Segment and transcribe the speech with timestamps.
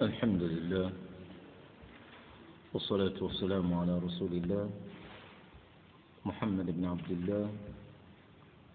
[0.00, 0.92] الحمد لله
[2.72, 4.70] والصلاة والسلام على رسول الله
[6.24, 7.46] محمد بن عبد الله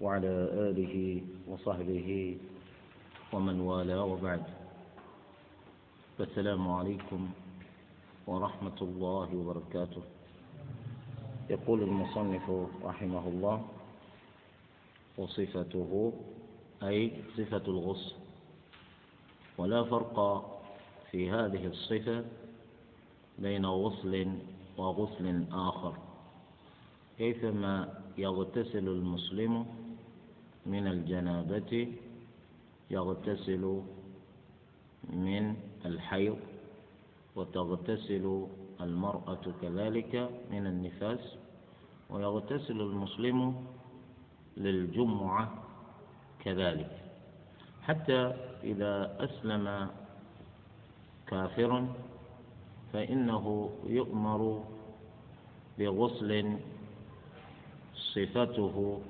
[0.02, 0.34] وعلى
[0.70, 2.38] آله وصحبه
[3.34, 4.44] ومن والاه وبعد.
[6.17, 7.30] فالسلام عليكم
[8.28, 10.03] ورحمة الله وبركاته.
[11.49, 12.46] يقول المصنف
[12.85, 13.57] رحمه الله
[15.17, 16.13] وصفته
[16.84, 18.13] أي صفة الغسل.
[19.57, 20.17] ولا فرق
[21.12, 22.26] في هذه الصفة
[23.40, 24.38] بين غسل
[24.77, 25.94] وغسل آخر.
[27.18, 29.66] كيفما يغتسل المسلم
[30.66, 31.94] من الجنابة
[32.91, 33.81] يغتسل
[35.09, 35.55] من
[35.86, 36.38] الحيض
[37.36, 38.48] وتغتسل
[38.81, 41.36] المرأة كذلك من النفاس
[42.09, 43.66] ويغتسل المسلم
[44.58, 45.64] للجمعة
[46.40, 46.92] كذلك.
[47.81, 48.22] حتى
[48.64, 49.90] إذا أسلم
[51.28, 51.86] كافر
[52.94, 54.64] فإنه يؤمر
[55.80, 56.58] بغسل
[57.95, 59.02] صفته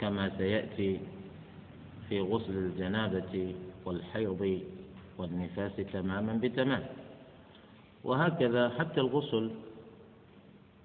[0.00, 1.00] كما سيأتي
[2.08, 3.54] في غسل الجنابة
[3.84, 4.60] والحيض
[5.18, 6.84] والنفاس تماما بتمام.
[8.04, 9.50] وهكذا حتى الغسل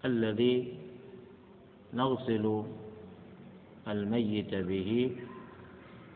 [0.05, 0.77] الذي
[1.93, 2.63] نغسل
[3.87, 5.15] الميت به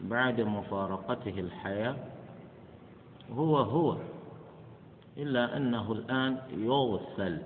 [0.02, 1.96] بعد مفارقته الحياة
[3.38, 3.98] هو هو
[5.18, 7.42] إلا أنه الآن يغسل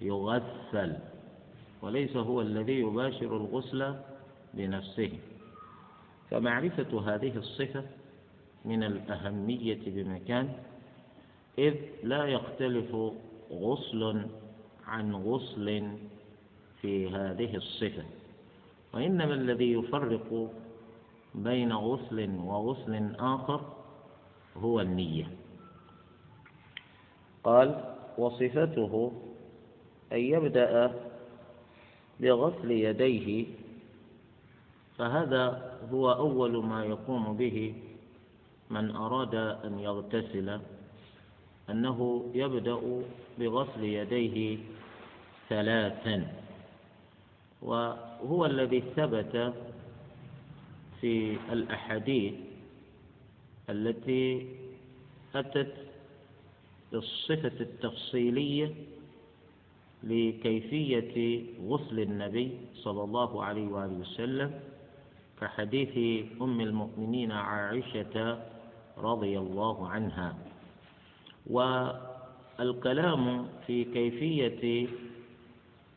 [0.00, 0.96] يغسل
[1.82, 3.94] وليس هو الذي يباشر الغسل
[4.54, 5.12] بنفسه
[6.30, 7.84] فمعرفة هذه الصفة
[8.64, 10.52] من الأهمية بمكان
[11.58, 12.96] إذ لا يختلف
[13.52, 14.26] غسل
[14.86, 15.96] عن غسل
[16.80, 18.04] في هذه الصفة.
[18.94, 20.50] وإنما الذي يفرق
[21.34, 23.79] بين غسل وغسل آخر
[24.62, 25.26] هو النية.
[27.44, 29.12] قال وصفته
[30.12, 30.92] أن يبدأ
[32.20, 33.46] بغسل يديه
[34.98, 37.74] فهذا هو أول ما يقوم به
[38.70, 40.60] من أراد أن يغتسل
[41.70, 43.02] أنه يبدأ
[43.38, 44.58] بغسل يديه
[45.48, 46.32] ثلاثا.
[47.62, 49.54] وهو الذي ثبت
[51.00, 52.34] في الأحاديث
[53.70, 54.46] التي
[55.34, 55.74] أتت
[56.92, 58.74] بالصفة التفصيلية
[60.02, 64.60] لكيفية غسل النبي صلى الله عليه وآله وسلم
[65.40, 68.42] كحديث أم المؤمنين عائشة
[68.98, 70.36] رضي الله عنها.
[71.50, 74.88] والكلام في كيفية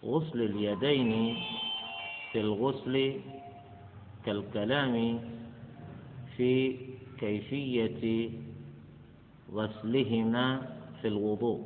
[0.04, 1.38] غسل اليدين
[2.32, 3.20] في الغسل
[4.26, 5.20] كالكلام
[6.38, 6.76] في
[7.20, 8.30] كيفية
[9.54, 11.62] غسلهما في الوضوء.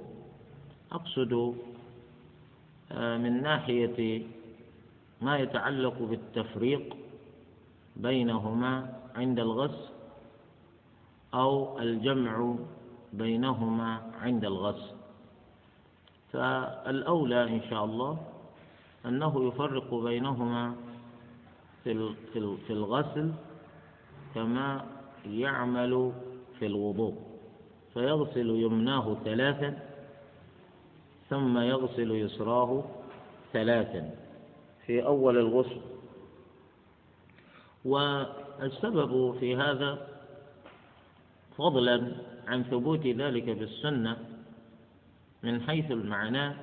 [0.92, 1.56] أقصد
[2.92, 4.24] آه، من ناحية
[5.22, 6.96] ما يتعلق بالتفريق
[7.96, 9.90] بينهما عند الغسل
[11.34, 12.56] أو الجمع
[13.14, 14.96] بينهما عند الغسل.
[16.34, 18.18] فالأولى إن شاء الله
[19.06, 20.76] أنه يفرق بينهما
[21.84, 22.14] في
[22.68, 23.32] في الغسل
[24.36, 24.86] كما
[25.26, 26.12] يعمل
[26.60, 27.27] في الوضوء.
[27.98, 29.80] فيغسل يمناه ثلاثا
[31.30, 32.84] ثم يغسل يسراه
[33.54, 34.12] ثلاثا.
[34.86, 35.82] في أول الغسل.
[37.86, 40.08] والسبب في هذا
[41.58, 42.12] فضلا
[42.48, 44.18] عن ثبوت ذلك بالسنة
[45.44, 46.54] من حيث المعنى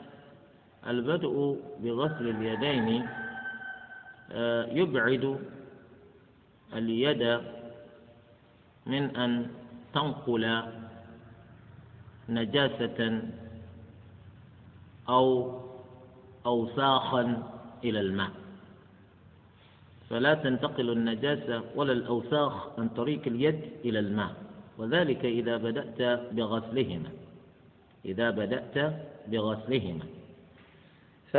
[0.86, 3.06] البدء بغسل اليدين
[4.32, 5.38] آه، يبعد
[6.74, 7.40] اليد
[8.86, 9.50] من أن
[9.94, 10.62] تنقل
[12.28, 13.22] نجاسة
[15.08, 15.52] أو
[16.46, 17.42] أوساخا
[17.84, 18.30] إلى الماء.
[20.10, 24.34] فلا تنتقل النجاسة ولا الأوساخ عن طريق اليد إلى الماء.
[24.78, 27.10] وذلك إذا بدأت بغسلهما.
[28.04, 28.94] إذا بدأت
[29.28, 30.04] بغسلهما.
[31.32, 31.36] ف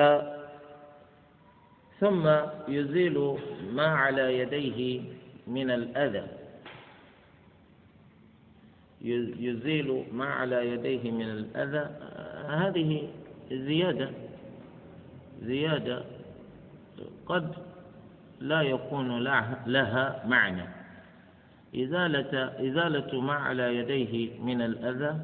[2.00, 2.28] ثم
[2.68, 3.38] يزيل
[3.74, 5.02] ما على يديه
[5.48, 6.28] من الأذى.
[9.40, 11.90] يزيل ما على يديه من الأذى.
[12.48, 13.08] هذه
[13.52, 14.10] زيادة
[15.42, 16.04] زيادة
[17.26, 17.56] قد
[18.40, 19.20] لا يكون
[19.68, 20.64] لها معنى.
[21.76, 25.20] إزالة إزالة ما على يديه من الأذى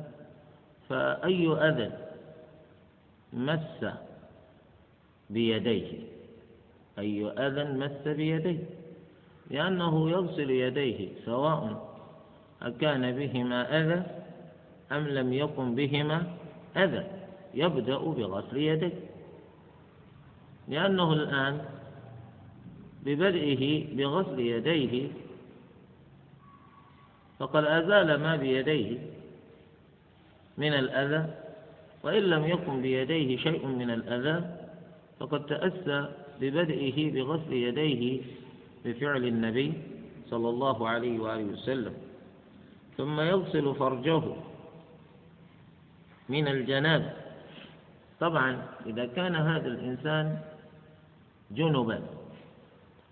[0.90, 1.92] فأي أذى
[3.34, 3.86] مس
[5.30, 5.88] بيديه؟
[7.00, 8.64] أي أذى مس بيديه؟
[9.50, 11.91] لأنه يغسل يديه سواء
[12.62, 14.04] أكان بهما أذى
[14.92, 16.24] أم لم يكن بهما
[16.78, 17.04] أذى؟
[17.54, 18.94] يبدأ بغسل يديه.
[20.68, 21.66] لأنه الآن
[23.06, 25.08] ببدئه بغسل يديه
[27.40, 28.98] فقد أزال ما بيديه
[30.58, 31.34] من الأذى
[32.04, 34.58] وإن لم يكن بيديه شيء من الأذى
[35.20, 36.10] فقد تأسى
[36.42, 38.22] ببدئه بغسل يديه
[38.86, 39.74] بفعل النبي
[40.30, 41.94] صلى الله عليه وآله وسلم.
[42.98, 44.22] ثم يغسل فرجه
[46.30, 47.14] من الجنابة
[48.20, 50.40] طبعا إذا كان هذا الإنسان
[51.52, 52.02] جنبا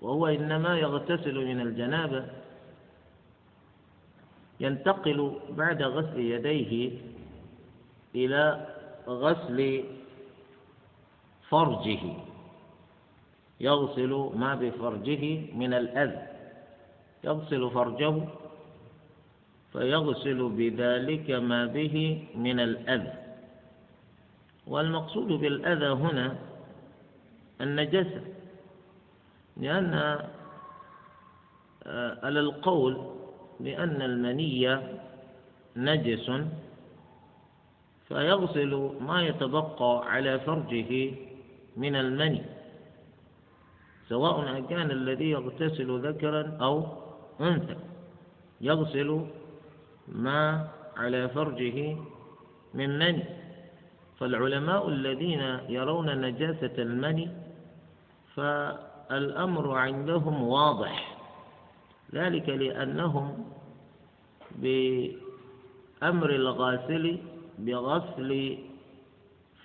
[0.01, 2.25] وهو إنما يغتسل من الجنابة
[4.59, 6.91] ينتقل بعد غسل يديه
[8.15, 8.67] إلى
[9.07, 9.83] غسل
[11.49, 11.99] فرجه.
[13.59, 15.23] يغسل ما بفرجه
[15.55, 16.27] من الأذى.
[17.23, 18.15] يغسل فرجه
[19.73, 23.13] فيغسل بذلك ما به من الأذى.
[24.67, 26.35] والمقصود بالأذى هنا
[27.61, 28.21] النجسة
[29.57, 29.93] لأن
[31.85, 32.97] آه، على القول
[33.59, 34.79] بأن المني
[35.75, 36.31] نجس
[38.07, 41.11] فيغسل ما يتبقى على فرجه
[41.77, 42.41] من المني
[44.09, 46.85] سواء كان الذي يغتسل ذكرا أو
[47.41, 47.75] أنثى.
[48.61, 49.25] يغسل
[50.11, 50.67] ما
[50.97, 51.95] على فرجه
[52.73, 53.23] من مني
[54.19, 57.27] فالعلماء الذين يرون نجاسة المني
[58.35, 61.17] فالأمر عندهم واضح.
[62.13, 63.45] ذلك لأنهم
[64.55, 67.17] بأمر الغاسل
[67.59, 68.57] بغسل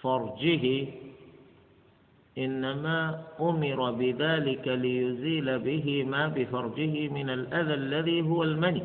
[0.01, 0.87] فرجه.
[2.39, 8.83] إنما أمر بذلك ليزيل به ما بفرجه من الأذى الذي هو المني.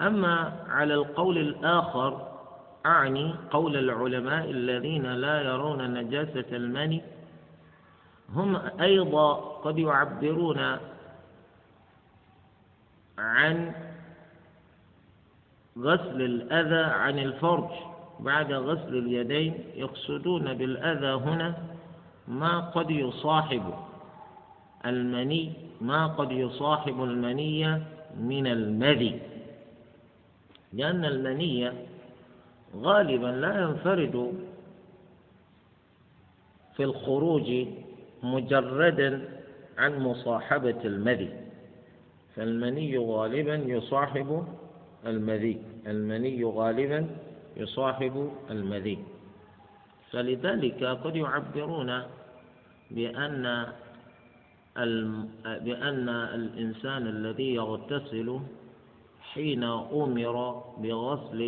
[0.00, 2.28] أما على القول الآخر
[2.86, 7.02] أعني قول العلماء الذين لا يرون نجاسة المني
[8.34, 10.78] هم أيضا قد يعبرون
[13.18, 13.72] عن
[15.78, 17.70] غسل الأذى عن الفرج.
[18.20, 21.54] بعد غسل اليدين يقصدون بالأذى هنا
[22.28, 23.74] ما قد يصاحب
[24.86, 27.80] المني ما قد يصاحب المني
[28.20, 29.20] من المذي.
[30.74, 31.70] لأن المني
[32.76, 34.32] غالبا لا ينفرد
[36.76, 37.66] في الخروج
[38.22, 39.28] مجردا
[39.78, 41.30] عن مصاحبة المذي
[42.36, 44.46] فالمني غالبا يصاحب
[45.06, 47.06] المذي المني غالبا
[47.56, 48.98] يصاحب المذي.
[50.10, 52.02] فلذلك قد يعبرون
[52.90, 53.66] بأن
[55.44, 58.40] بأن الإنسان الذي يغتسل
[59.34, 59.64] حين
[60.02, 60.36] أمر
[60.78, 61.40] بغسل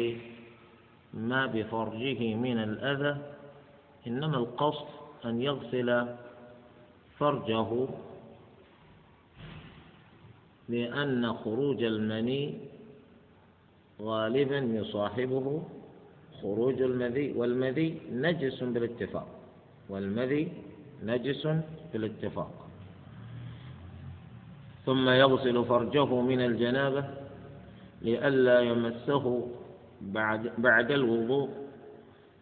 [1.15, 3.15] ما بفرجه من الأذى
[4.07, 4.87] إنما القصد
[5.25, 6.07] أن يغسل
[7.19, 7.71] فرجه
[10.69, 12.55] لأن خروج المني
[14.03, 15.63] غالبا يصاحبه
[16.43, 19.29] خروج المذي والمذي نجس بالاتفاق
[19.89, 20.53] والمذي
[21.03, 21.49] نجس
[21.93, 22.53] بالاتفاق.
[24.87, 27.26] ثم يغسل فرجه من الجنابة
[28.07, 29.49] لئلا يمسه
[30.01, 31.49] بعد, بعد الوضوء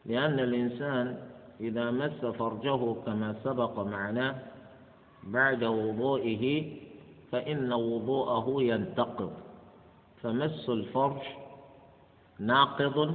[0.07, 1.17] لأن الإنسان
[1.61, 4.35] إذا مس فرجه كما سبق معناه
[5.25, 6.45] بعد وضوئه
[7.33, 9.33] فإن وضوءه ينتقض.
[10.23, 11.23] فمس الفرج
[12.39, 13.15] ناقض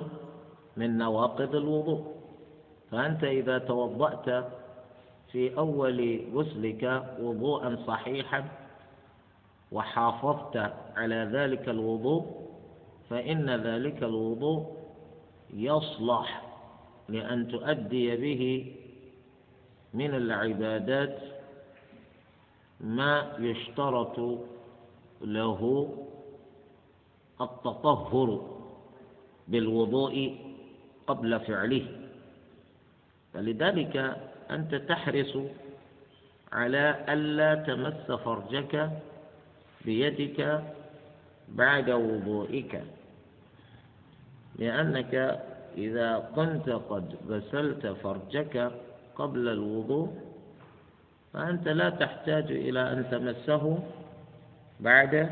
[0.78, 2.04] من نواقض الوضوء.
[2.92, 4.46] فأنت إذا توضأت
[5.32, 6.84] في أول غسلك
[7.22, 8.46] وضوءا صحيحا
[9.72, 12.26] وحافظت على ذلك الوضوء
[13.10, 14.78] فإن ذلك الوضوء
[15.54, 16.42] يصلح
[17.10, 18.74] لأن تؤدي به
[19.94, 21.20] من العبادات
[22.82, 24.20] ما يشترط
[25.22, 25.90] له
[27.42, 28.60] التطهر
[29.48, 30.38] بالوضوء
[31.08, 31.86] قبل فعله.
[33.34, 34.18] فلذلك
[34.52, 35.38] أنت تحرص
[36.52, 38.90] على ألا تمس فرجك
[39.86, 40.64] بيدك
[41.50, 42.84] بعد وضوئك.
[44.56, 45.42] لأنك
[45.78, 48.72] إذا كنت قد غسلت فرجك
[49.16, 50.10] قبل الوضوء
[51.34, 53.80] فأنت لا تحتاج إلى أن تمسه
[54.80, 55.32] بعد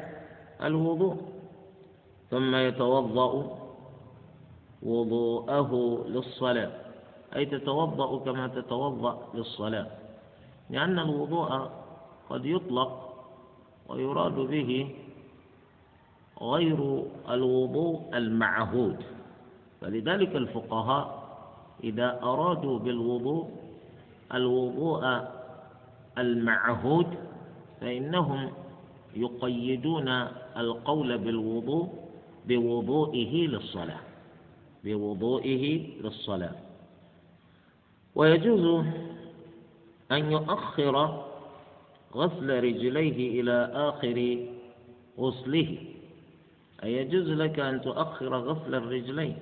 [0.64, 1.18] الوضوء.
[2.32, 3.58] ثم يتوضأ
[4.84, 5.72] وضوءه
[6.08, 6.72] للصلاة.
[7.36, 9.88] أي تتوضأ كما تتوضأ للصلاة.
[10.70, 11.70] لأن الوضوء
[12.30, 13.07] قد يطلق
[13.90, 14.90] ويراد به
[16.42, 18.98] غير الوضوء المعهود.
[19.82, 21.28] فلذلك الفقهاء
[21.84, 23.50] إذا أرادوا بالوضوء
[24.34, 25.28] الوضوء
[26.18, 27.08] المعهود
[27.82, 28.52] فإنهم
[29.16, 30.08] يقيدون
[30.58, 31.90] القول بالوضوء
[32.48, 34.00] بوضوئه للصلاة
[34.84, 36.56] بوضوئه للصلاة.
[38.16, 38.86] ويجوز
[40.12, 41.27] أن يؤخر
[42.16, 44.18] غسل رجليه إلى آخر
[45.20, 45.78] غسله.
[46.84, 49.38] أي يجوز لك أن تؤخر غسل الرجلين؟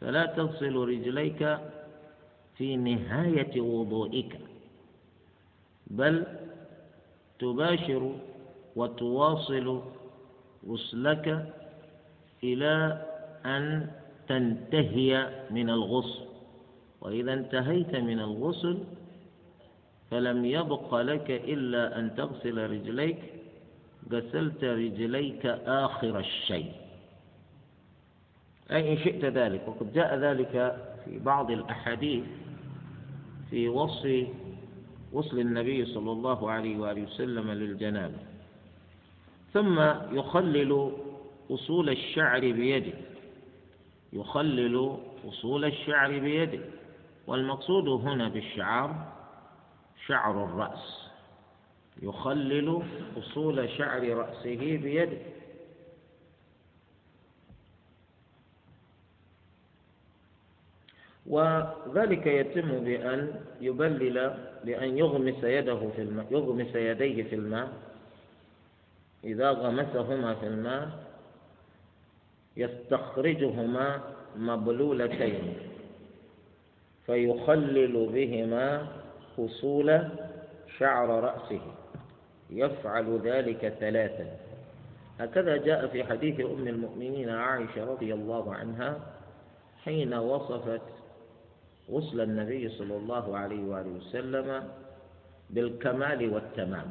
[0.00, 1.58] فلا تغسل رجليك
[2.56, 4.38] في نهاية وضوئك
[5.86, 6.26] بل
[7.38, 8.12] تباشر
[8.76, 9.80] وتواصل
[10.68, 11.26] غسلك
[12.44, 13.02] إلى
[13.46, 13.90] أن
[14.28, 15.10] تنتهي
[15.50, 16.24] من الغسل.
[17.00, 18.78] وإذا انتهيت من الغسل
[20.10, 23.18] فلم يبق لك إلا أن تغسل رجليك
[24.12, 26.72] غسلت رجليك آخر الشيء.
[28.70, 29.68] أي إن شئت ذلك.
[29.68, 30.52] وقد جاء ذلك
[31.04, 32.24] في بعض الأحاديث
[33.50, 34.28] في وصف
[35.12, 38.18] وصل النبي صلى الله عليه وآله وسلم للجنابة.
[39.52, 39.80] ثم
[40.12, 40.92] يخلل
[41.50, 42.98] أصول الشعر بيده.
[44.12, 44.96] يخلل
[45.28, 46.60] أصول الشعر بيده.
[47.26, 49.13] والمقصود هنا بالشعر
[50.06, 51.08] شعر الرأس
[52.02, 52.82] يخلل
[53.18, 55.18] أصول شعر رأسه بيده.
[61.26, 64.16] وذلك يتم بأن يبلل
[64.64, 67.72] بأن يغمس يده في الماء يغمس يديه في الماء.
[69.24, 70.88] إذا غمسهما في الماء
[72.56, 74.02] يستخرجهما
[74.36, 75.54] مبلولتين
[77.06, 78.88] فيخلل بهما
[79.36, 80.08] فصول
[80.78, 81.60] شعر رأسه.
[82.50, 84.36] يفعل ذلك ثلاثا.
[85.18, 88.96] هكذا جاء في حديث أم المؤمنين عائشة رضي الله عنها
[89.84, 90.80] حين وصفت
[91.90, 94.68] غسل النبي صلى الله عليه وآله وسلم
[95.50, 96.86] بالكمال والتمام.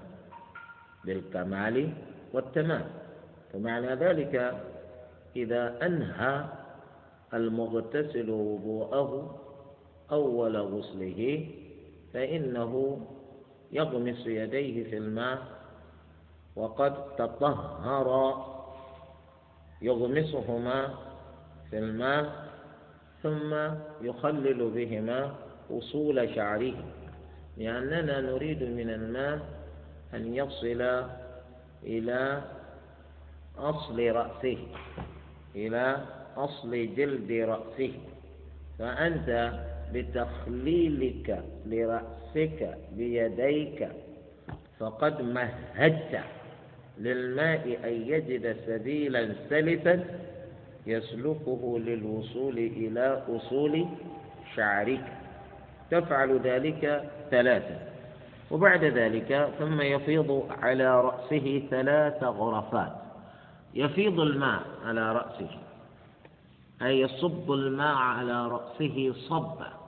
[1.06, 1.94] بالكمال
[2.34, 2.86] والتمام.
[3.54, 4.62] فمعنى ذلك
[5.36, 6.46] إذا أنهى
[7.34, 9.40] المغتسل وضوءه
[10.12, 11.48] أول غسله
[12.14, 13.00] فإنه
[13.72, 15.38] يغمس يديه في الماء
[16.56, 18.38] وقد تطهر.
[19.82, 20.94] يغمسهما
[21.70, 22.48] في الماء
[23.24, 23.54] ثم
[24.02, 25.36] يخلل بهما
[25.72, 26.74] أصول شعره.
[27.58, 29.40] لأننا نريد من الماء
[30.14, 31.06] أن يصل
[31.84, 32.42] إلى
[33.58, 34.58] أصل رأسه
[35.56, 36.06] إلى
[36.38, 37.94] أصل جلد رأسه.
[38.80, 39.30] فأنت
[39.94, 43.88] بتخليلك لرأسك بيديك.
[44.80, 46.20] فقد مهدت
[46.98, 50.04] للماء أن يجد سبيلا سلسا
[50.88, 53.86] يسلكه للوصول إلى أصول
[54.56, 55.06] شعرك.
[55.92, 57.78] تفعل ذلك ثلاثة
[58.52, 62.94] وبعد ذلك ثم يفيض على رأسه ثلاث غرفات.
[63.74, 65.50] يفيض الماء على رأسه
[66.82, 69.83] أي يصب الماء على رأسه صبا.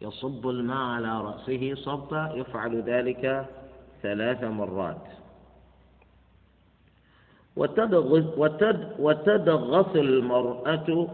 [0.00, 3.46] يصب الماء على رأسه صبا يفعل ذلك
[4.02, 5.06] ثلاث مرات.
[8.98, 11.08] وتدغس المرأة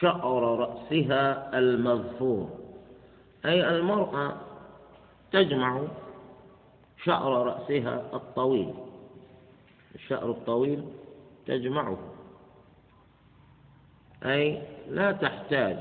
[0.00, 2.48] شعر رأسها المظفور.
[3.44, 4.36] أي المرأة
[5.32, 5.82] تجمع
[7.04, 8.74] شعر رأسها الطويل.
[9.94, 10.84] الشعر الطويل
[11.46, 11.98] تجمعه.
[14.24, 15.76] أي لا تحتاج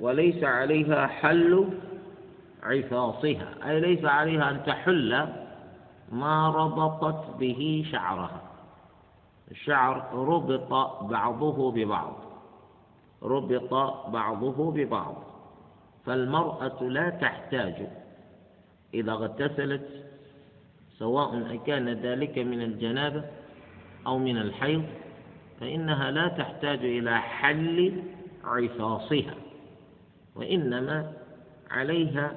[0.00, 1.68] وليس عليها حل
[2.62, 5.28] عفاصها أي ليس عليها أن تحل
[6.12, 8.42] ما ربطت به شعرها.
[9.50, 12.14] الشعر ربط بعضه ببعض
[13.22, 13.74] ربط
[14.08, 15.14] بعضه ببعض.
[16.06, 17.86] فالمرأة لا تحتاج
[18.94, 19.88] إذا اغتسلت
[20.98, 23.24] سواء كان ذلك من الجنابة
[24.06, 24.84] أو من الحيض
[25.60, 28.02] فإنها لا تحتاج إلى حل
[28.44, 29.34] عفاصها
[30.36, 31.12] وإنما
[31.70, 32.32] عليها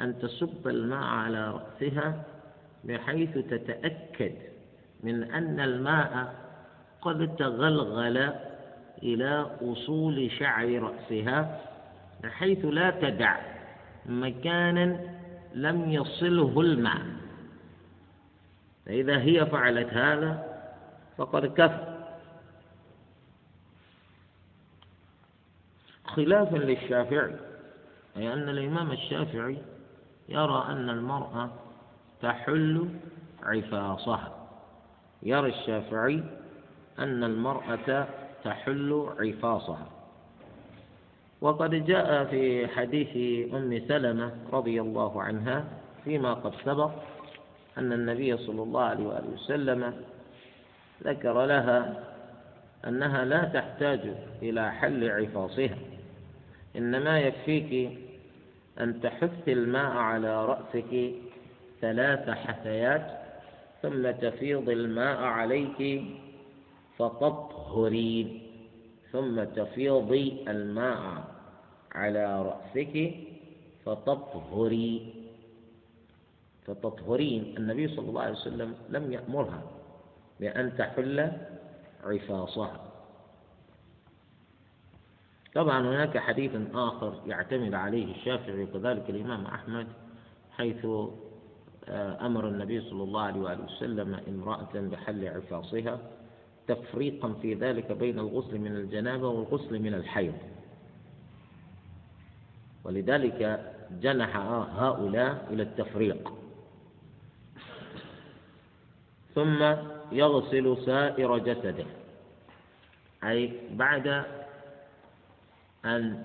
[0.00, 2.24] أن تصب الماء على رأسها
[2.84, 4.32] بحيث تتأكد
[5.02, 6.34] من أن الماء
[7.02, 8.32] قد تغلغل
[9.02, 11.60] إلى أصول شعر رأسها
[12.22, 13.38] بحيث لا تدع
[14.06, 15.00] مكانا
[15.54, 17.02] لم يصله الماء.
[18.86, 20.52] فإذا هي فعلت هذا
[21.16, 21.92] فقد كفى
[26.04, 27.36] خلافا للشافعي
[28.16, 29.58] أي أن الإمام الشافعي
[30.28, 31.50] يرى أن المرأة
[32.22, 32.88] تحل
[33.42, 34.32] عفاصها.
[35.22, 36.22] يرى الشافعي
[36.98, 38.06] أن المرأة
[38.44, 39.86] تحل عفاصها.
[41.40, 43.10] وقد جاء في حديث
[43.54, 45.64] أم سلمة رضي الله عنها
[46.04, 46.90] فيما قد سبق
[47.78, 49.94] أن النبي صلى الله عليه وآله وسلم
[51.04, 52.04] ذكر لها
[52.86, 54.00] أنها لا تحتاج
[54.42, 55.78] إلى حل عفاصها
[56.76, 57.98] إنما يكفيك
[58.80, 61.12] أن تحث الماء على رأسك
[61.80, 63.06] ثلاث حثيات
[63.82, 66.02] ثم تفيض الماء عليك
[66.98, 68.42] فتطهرين
[69.12, 71.24] ثم تفيضي الماء
[71.94, 73.14] على رأسك
[73.84, 75.14] فتطهري
[76.66, 79.62] فتطهرين النبي صلى الله عليه وسلم لم يأمرها
[80.40, 81.32] بأن تحل
[82.04, 82.91] عفاصها.
[85.54, 89.86] طبعا هناك حديث آخر يعتمد عليه الشافعي وكذلك الإمام أحمد
[90.56, 90.86] حيث
[91.88, 95.98] آه، أمر النبي صلى الله عليه وآله وسلم امرأة بحل عفاصها
[96.66, 100.34] تفريقا في ذلك بين الغسل من الجنابة والغسل من الحيض.
[102.84, 104.36] ولذلك جنح
[104.76, 106.32] هؤلاء إلى التفريق.
[109.34, 109.74] ثم
[110.12, 111.86] يغسل سائر جسده.
[113.24, 114.24] أي بعد
[115.84, 116.24] أن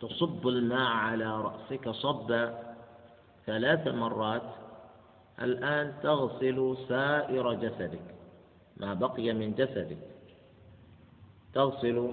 [0.00, 2.74] تصب الماء على رأسك صبا
[3.46, 4.42] ثلاث مرات
[5.42, 8.14] الآن تغسل سائر جسدك
[8.76, 9.98] ما بقي من جسدك.
[11.54, 12.12] تغسل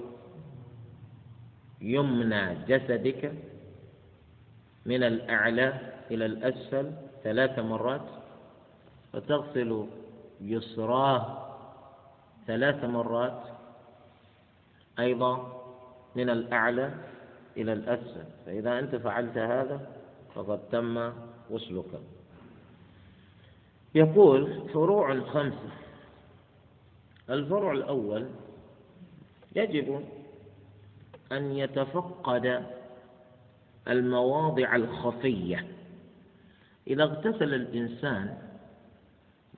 [1.80, 3.32] يمنى جسدك
[4.86, 5.80] من الأعلى
[6.10, 6.92] إلى الأسفل
[7.24, 8.06] ثلاث مرات
[9.14, 9.86] وتغسل
[10.40, 11.46] يسراه
[12.46, 13.42] ثلاث مرات.
[14.98, 15.59] أيضا
[16.16, 16.94] من الأعلى
[17.56, 18.24] إلى الأسفل.
[18.46, 19.86] فإذا أنت فعلت هذا
[20.34, 21.12] فقد تم
[21.50, 22.00] غسلك.
[23.94, 25.70] يقول فروع خمسة
[27.30, 28.26] الفرع الأول
[29.56, 30.04] يجب
[31.32, 32.66] أن يتفقد
[33.88, 35.66] المواضع الخفية.
[36.86, 38.38] إذا اغتسل الإنسان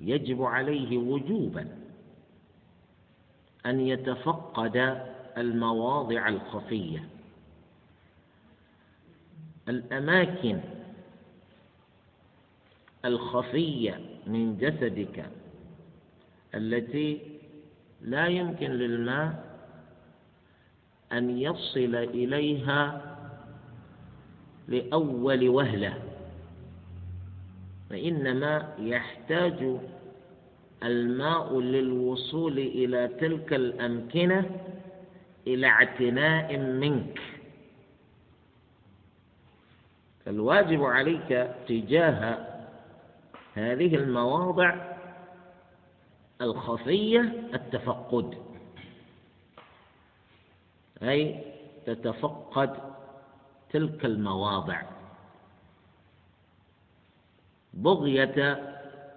[0.01, 1.69] يجب عليه وجوبا
[3.67, 5.07] أن يتفقد
[5.39, 7.09] المواضع الخفية.
[9.69, 10.61] الأماكن
[13.05, 15.27] الخفية من جسدك
[16.55, 17.21] التي
[18.03, 19.53] لا يمكن للماء
[21.13, 23.03] أن يصل إليها
[24.69, 25.95] لأول وهلة.
[27.91, 29.77] فإنما يحتاج
[30.83, 34.51] الماء للوصول إلى تلك الأمكنة
[35.47, 37.21] إلى اعتناء منك.
[40.25, 42.47] فالواجب عليك تجاه
[43.55, 44.97] هذه المواضع
[46.41, 48.39] الخفية التفقد.
[51.03, 51.45] أي
[51.87, 52.77] تتفقد
[53.71, 54.83] تلك المواضع.
[57.75, 58.63] بغية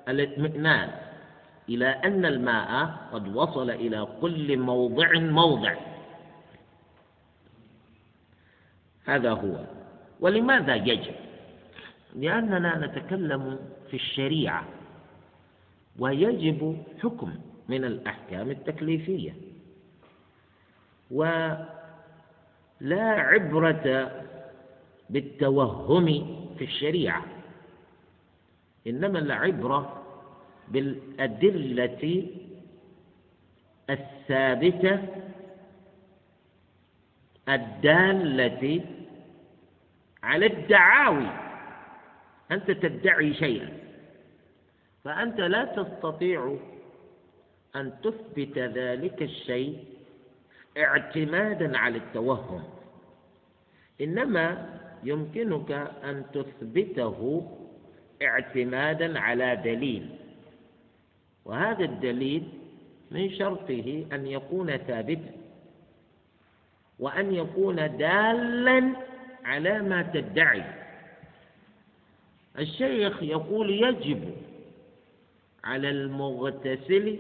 [0.08, 0.92] الاطمئنان
[1.70, 5.76] إلى أن الماء قد وصل إلى كل موضع موضع.
[9.06, 9.66] هذا هو.
[10.20, 11.16] ولماذا يجب؟
[12.16, 14.66] لأننا نتكلم في الشريعة
[16.00, 17.34] ويجب حكم
[17.70, 19.34] من الأحكام التكليفية.
[21.12, 21.66] ولا
[23.02, 24.12] عبرة
[25.10, 26.06] بالتوهم
[26.58, 27.26] في الشريعة
[28.88, 30.04] إنما العبرة
[30.68, 32.28] بالأدلة
[33.90, 35.00] الثابتة
[37.50, 38.82] الدالة
[40.26, 41.30] على الدعاوي.
[42.52, 43.70] أنت تدعي شيئا.
[45.04, 46.58] فأنت لا تستطيع
[47.76, 49.84] أن تثبت ذلك الشيء
[50.78, 52.64] اعتمادا على التوهم.
[54.02, 54.70] إنما
[55.04, 55.72] يمكنك
[56.04, 57.52] أن تثبته
[58.22, 60.10] اعتمادا على دليل.
[61.46, 62.44] وهذا الدليل
[63.12, 65.32] من شرطه أن يكون ثابتا.
[67.00, 68.96] وأن يكون دالا
[69.46, 70.64] على ما تدعي.
[72.60, 74.36] الشيخ يقول يجب
[75.64, 77.18] على المغتسل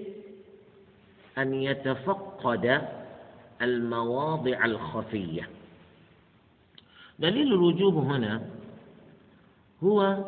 [1.37, 2.81] أن يتفقد
[3.61, 5.49] المواضع الخفية.
[7.19, 8.41] دليل الوجوب هنا
[9.83, 10.23] هو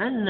[0.00, 0.28] أن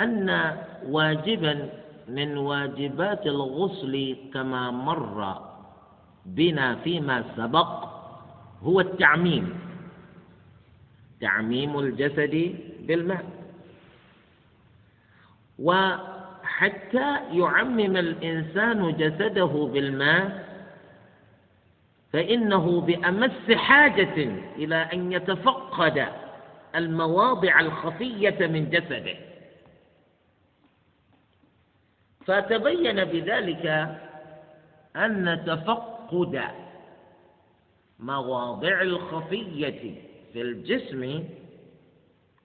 [0.00, 1.68] أن واجبا
[2.08, 5.42] من واجبات الغسل كما مر
[6.26, 7.95] بنا فيما سبق
[8.66, 9.54] هو التعميم.
[11.20, 13.24] تعميم الجسد بالماء.
[15.58, 20.46] وحتى يعمم الإنسان جسده بالماء
[22.12, 24.16] فإنه بأمس حاجة
[24.56, 26.06] إلى أن يتفقد
[26.74, 29.16] المواضع الخفية من جسده.
[32.26, 33.66] فتبين بذلك
[34.96, 36.65] أن تفقد
[38.00, 39.94] مواضع الخفية
[40.32, 41.24] في الجسم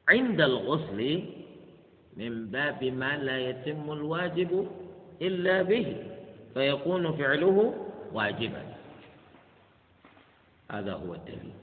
[0.09, 1.23] عند الغسل
[2.17, 4.67] من باب ما لا يتم الواجب
[5.21, 5.95] إلا به
[6.53, 8.63] فيكون فعله واجبا.
[10.71, 11.53] هذا هو الدليل.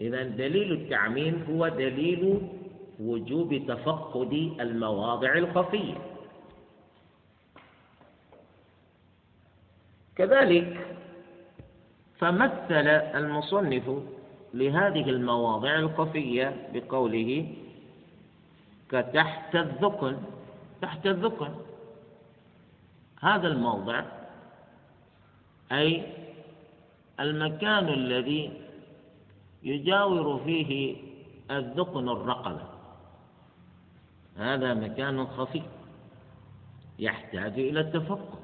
[0.00, 2.48] إذا دليل التعميم هو دليل
[3.00, 5.94] وجوب تفقد المواضع الخفية.
[10.16, 10.97] كذلك
[12.18, 12.86] فمثل
[13.18, 13.90] المصنف
[14.54, 17.54] لهذه المواضع الخفية بقوله
[18.88, 20.16] كتحت الذقن
[20.82, 21.54] تحت الذقن
[23.22, 24.02] هذا الموضع
[25.72, 26.02] أي
[27.20, 28.50] المكان الذي
[29.62, 30.96] يجاور فيه
[31.50, 32.62] الذقن الرقبة.
[34.36, 35.62] هذا مكان خفي
[36.98, 38.37] يحتاج إلى التفقد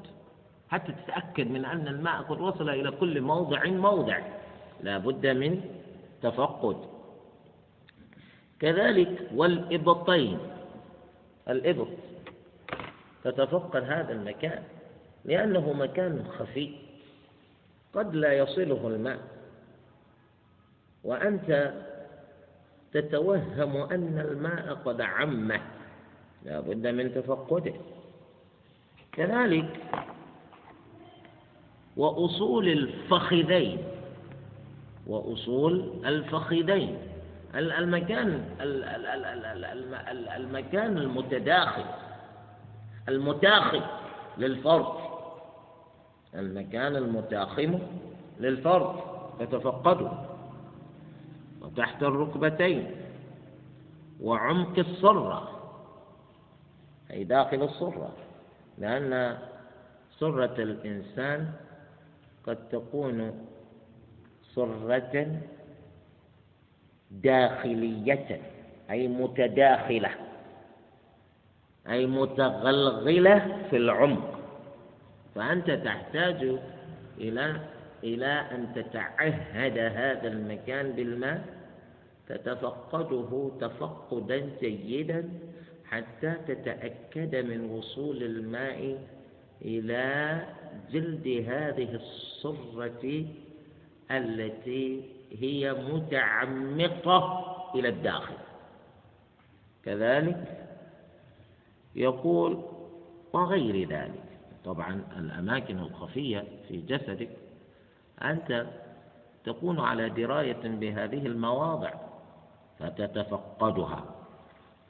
[0.75, 4.19] حتى تتأكد من أن الماء قد وصل إلى كل موضع موضع.
[4.83, 5.63] لا بد من
[6.23, 6.77] تفقد.
[8.61, 10.39] كذلك والإبطين.
[11.49, 11.89] الإبط.
[13.25, 14.63] تتفقد هذا المكان
[15.25, 16.75] لأنه مكان خفي.
[17.95, 19.21] قد لا يصله الماء.
[21.05, 21.75] وأنت
[22.93, 25.61] تتوهم أن الماء قد عمه.
[26.45, 27.75] لا بد من تفقده.
[29.13, 29.81] كذلك
[31.97, 33.79] وأصول الفخذين.
[35.07, 36.99] وأصول الفخذين.
[37.55, 38.45] المكان
[40.37, 41.85] المكان المتداخل.
[43.09, 43.81] المتاخم
[44.39, 44.87] للفرد.
[46.35, 47.79] المكان المتاخم
[48.41, 48.97] للفرد.
[49.41, 50.13] تتفقده.
[51.63, 52.91] وتحت الركبتين.
[54.21, 55.49] وعمق الصرة
[57.11, 58.13] أي داخل الصرة
[58.79, 59.39] لأن
[60.19, 61.53] صرة الإنسان
[62.47, 63.47] قد تكون
[64.43, 65.41] صرة
[67.11, 68.41] داخلية
[68.91, 70.11] أي متداخلة
[71.89, 74.39] أي متغلغلة في العمق.
[75.35, 76.59] فأنت تحتاج
[77.19, 77.61] إلى
[78.05, 81.45] إلى أن تتعهد هذا المكان بالماء
[82.29, 85.29] تتفقده تفقدا جيدا
[85.85, 88.99] حتى تتأكد من وصول الماء
[89.63, 90.41] إلى
[90.93, 93.25] جلد هذه الصرة
[94.11, 98.35] التي هي متعمقة إلى الداخل.
[99.85, 100.69] كذلك
[101.97, 102.63] يقول
[103.33, 104.25] وغير ذلك.
[104.65, 107.31] طبعا الأماكن الخفية في جسدك
[108.23, 108.67] أنت
[109.45, 111.91] تكون على دراية بهذه المواضع
[112.79, 114.05] فتتفقدها.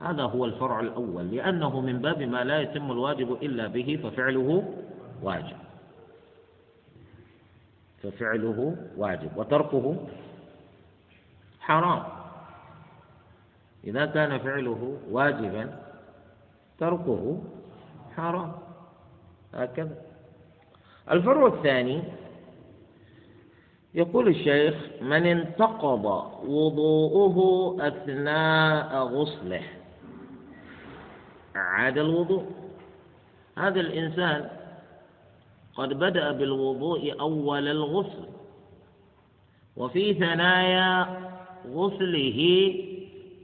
[0.01, 4.75] هذا هو الفرع الأول لأنه من باب ما لا يتم الواجب إلا به ففعله
[5.23, 5.64] واجب.
[8.05, 9.97] ففعله واجب وتركه
[11.61, 12.03] حرام.
[13.85, 15.79] إذا كان فعله واجبا
[16.79, 17.43] تركه
[18.17, 18.53] حرام.
[19.55, 19.97] هكذا.
[21.11, 22.03] الفرع الثاني
[23.95, 26.05] يقول الشيخ من انتقض
[26.45, 27.39] وضوءه
[27.89, 29.63] أثناء غسله
[31.55, 32.45] عاد الوضوء.
[33.59, 34.51] هذا الإنسان
[35.77, 38.29] قد بدأ بالوضوء أول الغسل
[39.77, 41.21] وفي ثنايا
[41.67, 42.41] غسله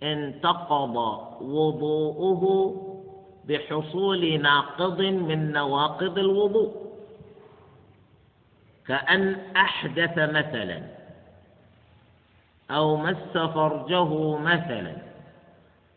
[0.03, 0.97] انتقض
[1.41, 2.75] وضوءه
[3.45, 6.91] بحصول ناقض من نواقض الوضوء.
[8.87, 10.83] كأن أحدث مثلا
[12.71, 14.97] أو مس فرجه مثلا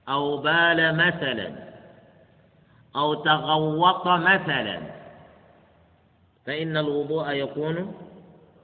[0.09, 1.51] أو بال مثلا
[2.95, 5.02] أو تغوط مثلا.
[6.45, 7.95] فإن الوضوء يكون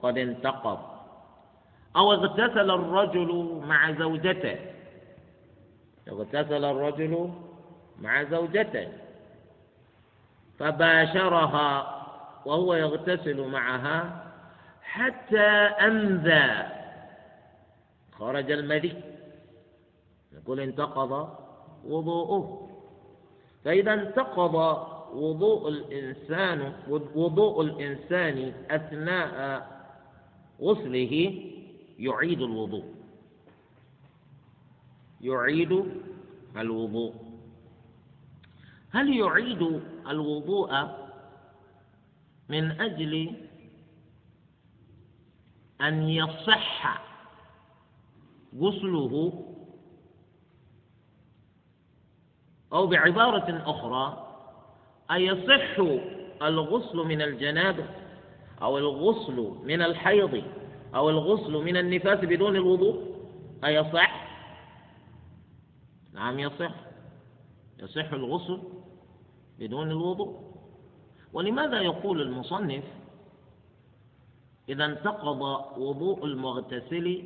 [0.01, 0.79] قد انتقض.
[1.95, 4.55] أو اغتسل الرجل مع زوجته.
[6.07, 7.31] اغتسل الرجل
[8.01, 8.87] مع زوجته.
[10.59, 11.95] فباشرها
[12.45, 14.25] وهو يغتسل معها
[14.81, 15.47] حتى
[15.87, 16.65] أنذى.
[18.11, 19.01] خرج المذي.
[20.33, 21.29] نقول انتقض
[21.85, 22.69] وضوءه.
[23.65, 26.73] فإذا انتقض وضوء الإنسان
[27.15, 29.67] وضوء الإنسان أثناء
[30.61, 31.43] غسله
[31.99, 32.85] يعيد الوضوء.
[35.21, 35.85] يعيد
[36.57, 37.13] الوضوء.
[38.91, 40.71] هل يعيد الوضوء
[42.49, 43.35] من أجل
[45.81, 47.01] أن يصح
[48.57, 49.45] غسله
[52.73, 54.28] أو بعبارة أخرى
[55.11, 55.79] أن يصح
[56.41, 57.85] الغسل من الجنابة
[58.61, 60.43] أو الغسل من الحيض
[60.95, 63.15] أو الغسل من النفاس بدون الوضوء؟
[63.65, 64.29] أيصح؟
[66.13, 66.75] نعم يصح.
[67.79, 68.59] يصح الغسل
[69.59, 70.39] بدون الوضوء.
[71.33, 72.83] ولماذا يقول المصنف
[74.69, 75.41] إذا انتقض
[75.77, 77.23] وضوء المغتسل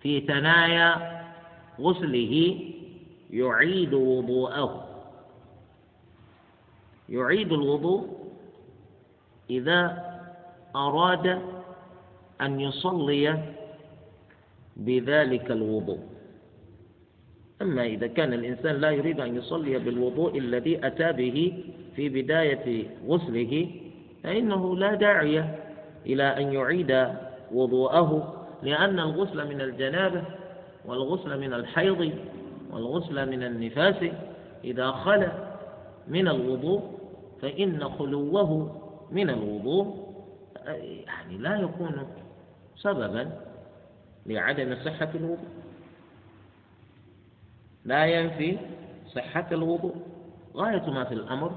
[0.00, 1.22] في ثنايا
[1.80, 2.60] غسله
[3.30, 4.91] يعيد وضوءه؟
[7.08, 8.08] يعيد الوضوء
[9.50, 10.12] إذا
[10.76, 11.38] أراد
[12.40, 13.38] أن يصلي
[14.76, 15.98] بذلك الوضوء.
[17.62, 21.64] أما إذا كان الإنسان لا يريد أن يصلي بالوضوء الذي أتى به
[21.96, 23.70] في بداية غسله
[24.22, 25.44] فإنه لا داعي
[26.06, 27.08] إلى أن يعيد
[27.52, 30.22] وضوءه لأن الغسل من الجنابة
[30.84, 32.12] والغسل من الحيض
[32.72, 33.96] والغسل من النفاس
[34.64, 35.51] إذا خلا
[36.08, 36.82] من الوضوء
[37.42, 40.12] فإن خلوه من الوضوء
[41.06, 42.06] يعني لا يكون
[42.76, 43.30] سببا
[44.26, 45.48] لعدم صحة الوضوء.
[47.84, 48.58] لا ينفي
[49.14, 49.94] صحة الوضوء.
[50.56, 51.52] غاية ما في الأمر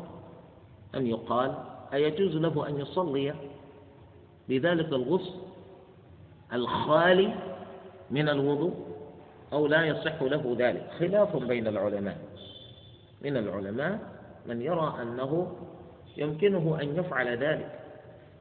[0.95, 1.55] أن يقال
[1.93, 3.34] أيجوز له أن يصلي
[4.49, 5.34] بذلك الغسل
[6.53, 7.36] الخالي
[8.12, 8.73] من الوضوء
[9.53, 10.89] أو لا يصح له ذلك.
[10.99, 12.17] خلاف بين العلماء.
[13.21, 14.14] من العلماء
[14.47, 15.51] من يرى أنه
[16.17, 17.79] يمكنه أن يفعل ذلك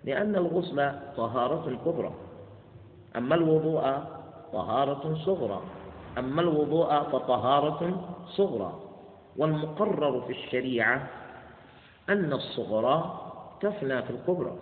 [0.04, 2.12] لأن الغسل طهارة كبرى.
[3.16, 3.82] أما الوضوء
[4.52, 5.60] طهارة صغرى.
[6.18, 7.80] أما الوضوء فطهارة
[8.26, 8.80] صغرى.
[9.36, 11.08] والمقرر في الشريعة
[12.08, 13.20] أن الصغرى
[13.60, 14.52] تفنى في الكبرى.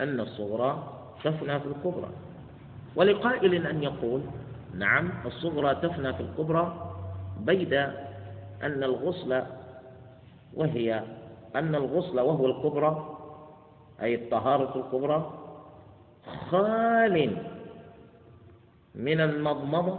[0.00, 0.82] أن الصغرى
[1.24, 2.08] تفنى في الكبرى.
[2.96, 4.20] ولقائل أن يقول
[4.74, 6.92] نعم الصغرى تفنى في الكبرى
[7.40, 7.74] بيد
[8.62, 9.42] أن الغسل
[10.54, 11.02] وهي
[11.56, 13.18] أن الغسل وهو الكبرى
[14.02, 15.32] أي الطهارة الكبرى
[16.50, 17.36] خال
[18.94, 19.98] من المضمضة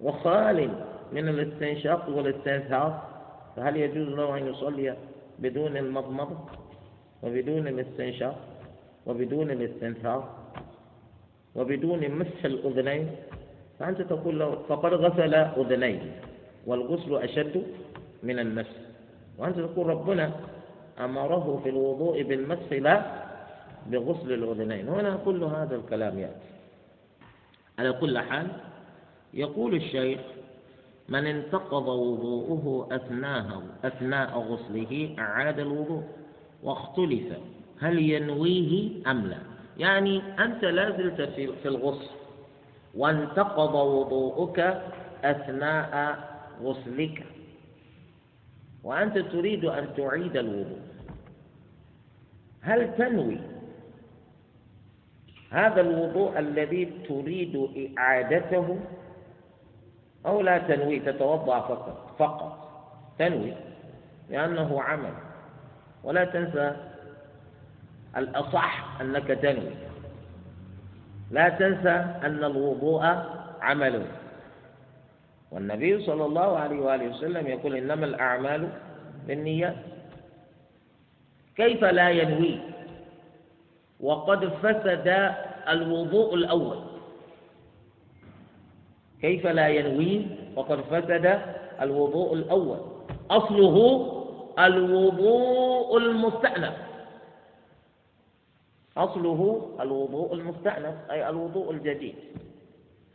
[0.00, 0.70] وخال
[1.12, 3.02] من الاستنشاق والاستنثار.
[3.56, 4.96] فهل يجوز له أن يصلي
[5.38, 6.36] بدون المضمضة
[7.22, 8.36] وبدون الاستنشاق
[9.06, 10.28] وبدون الاستنثار
[11.54, 13.10] وبدون مسح الأذنين؟
[13.78, 16.20] فأنت تقول له فقد غسل أذنيه
[16.66, 17.62] والغسل أشد
[18.22, 18.87] من المسح
[19.38, 20.32] وأنت تقول ربنا
[21.00, 23.02] أمره في الوضوء بالمسح لا
[23.86, 24.88] بغسل الأذنين.
[24.88, 26.50] هنا كل هذا الكلام يأتي.
[27.78, 28.46] على كل حال
[29.34, 30.20] يقول الشيخ
[31.08, 36.02] من انتقض وضوءه أثناء أثناء غسله أعاد الوضوء
[36.62, 37.32] واختلف
[37.80, 39.38] هل ينويه أم لا؟
[39.78, 41.20] يعني أنت لا زلت
[41.62, 42.10] في الغسل
[42.94, 44.82] وانتقض وضوءك
[45.24, 46.18] أثناء
[46.62, 47.26] غسلك.
[48.88, 50.80] وأنت تريد أن تعيد الوضوء.
[52.60, 53.38] هل تنوي
[55.50, 58.80] هذا الوضوء الذي تريد إعادته؟
[60.26, 62.70] أو لا تنوي تتوضأ فقط فقط.
[63.18, 63.54] تنوي
[64.30, 65.12] لأنه عمل.
[66.04, 66.76] ولا تنسى
[68.16, 69.74] الأصح أنك تنوي.
[71.30, 73.02] لا تنسى أن الوضوء
[73.60, 74.06] عمل.
[75.52, 78.68] والنبي صلى الله عليه وآله وسلم يقول إنما الأعمال
[79.26, 79.76] بالنيات.
[81.56, 82.58] كيف لا ينوي؟
[84.00, 85.34] وقد فسد
[85.68, 86.78] الوضوء الأول.
[89.20, 91.40] كيف لا ينوي؟ وقد فسد
[91.80, 92.78] الوضوء الأول.
[93.30, 93.76] أصله
[94.58, 96.74] الوضوء المستأنف.
[98.96, 102.14] أصله الوضوء المستأنف أي الوضوء الجديد.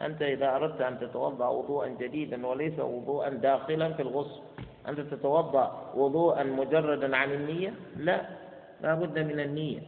[0.05, 4.41] أنت إذا أردت أن تتوضأ وضوءا جديدا وليس وضوءا داخلا في الغسل
[4.87, 8.29] أنت تتوضأ وضوءا مجردا عن النية؟ لا
[8.81, 9.81] لا بد من النية.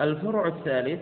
[0.00, 1.00] الفرع الثالث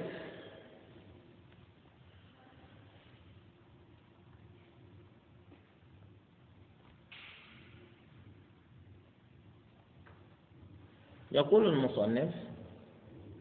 [11.33, 12.35] يقول المصنف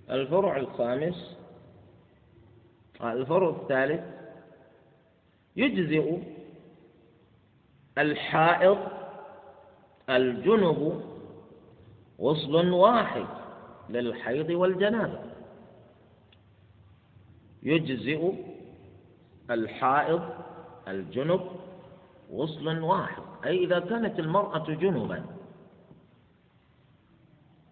[0.09, 1.37] الفرع الخامس
[3.13, 4.03] الفرع الثالث
[5.55, 6.17] يجزئ
[7.97, 8.77] الحائض
[10.09, 11.01] الجنب
[12.19, 13.25] غسل واحد
[13.89, 15.19] للحيض والجنابة.
[17.63, 18.31] يجزئ
[19.51, 20.29] الحائض
[20.87, 21.41] الجنب
[22.31, 23.23] غسل واحد.
[23.45, 25.25] أي إذا كانت المرأة جنبا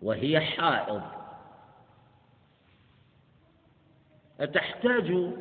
[0.01, 1.01] وهي حائض
[4.39, 5.31] أتحتاج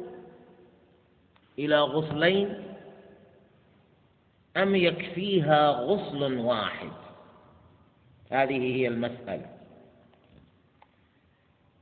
[1.58, 2.62] إلى غسلين
[4.56, 6.90] أم يكفيها غسل واحد؟
[8.30, 9.46] هذه هي المسألة.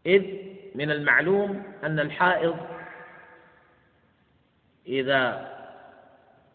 [0.07, 0.25] إذ
[0.75, 2.57] من المعلوم أن الحائض
[4.87, 5.51] إذا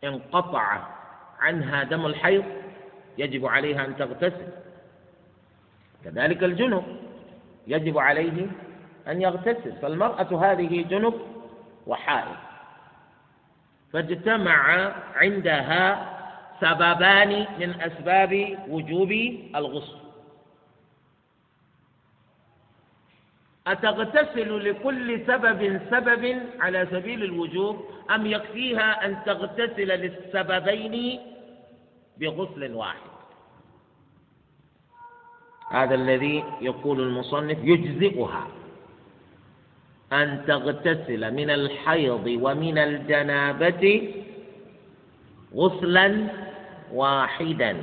[0.04, 0.88] انقطع
[1.40, 2.46] عنها دم الحيض
[3.18, 4.48] يجب عليها أن تغتسل.
[6.04, 6.84] كذلك الجنب
[7.68, 8.48] يجب عليه
[9.08, 11.14] أن يغتسل فالمرأة هذه جنب
[11.88, 12.36] وحائض.
[13.94, 16.16] فاجتمع عندها
[16.62, 19.12] سببان من أسباب وجوب
[19.56, 19.98] الغسل.
[23.68, 31.20] أتغتسل لكل سبب سبب على سبيل الوجوب أم يكفيها أن تغتسل للسببين
[32.18, 33.10] بغسل واحد؟
[35.72, 38.48] هذا الذي يقول المصنف يجزئها.
[40.14, 44.14] أن تغتسل من الحيض ومن الجنابة
[45.56, 46.28] غسلا
[46.92, 47.82] واحدا.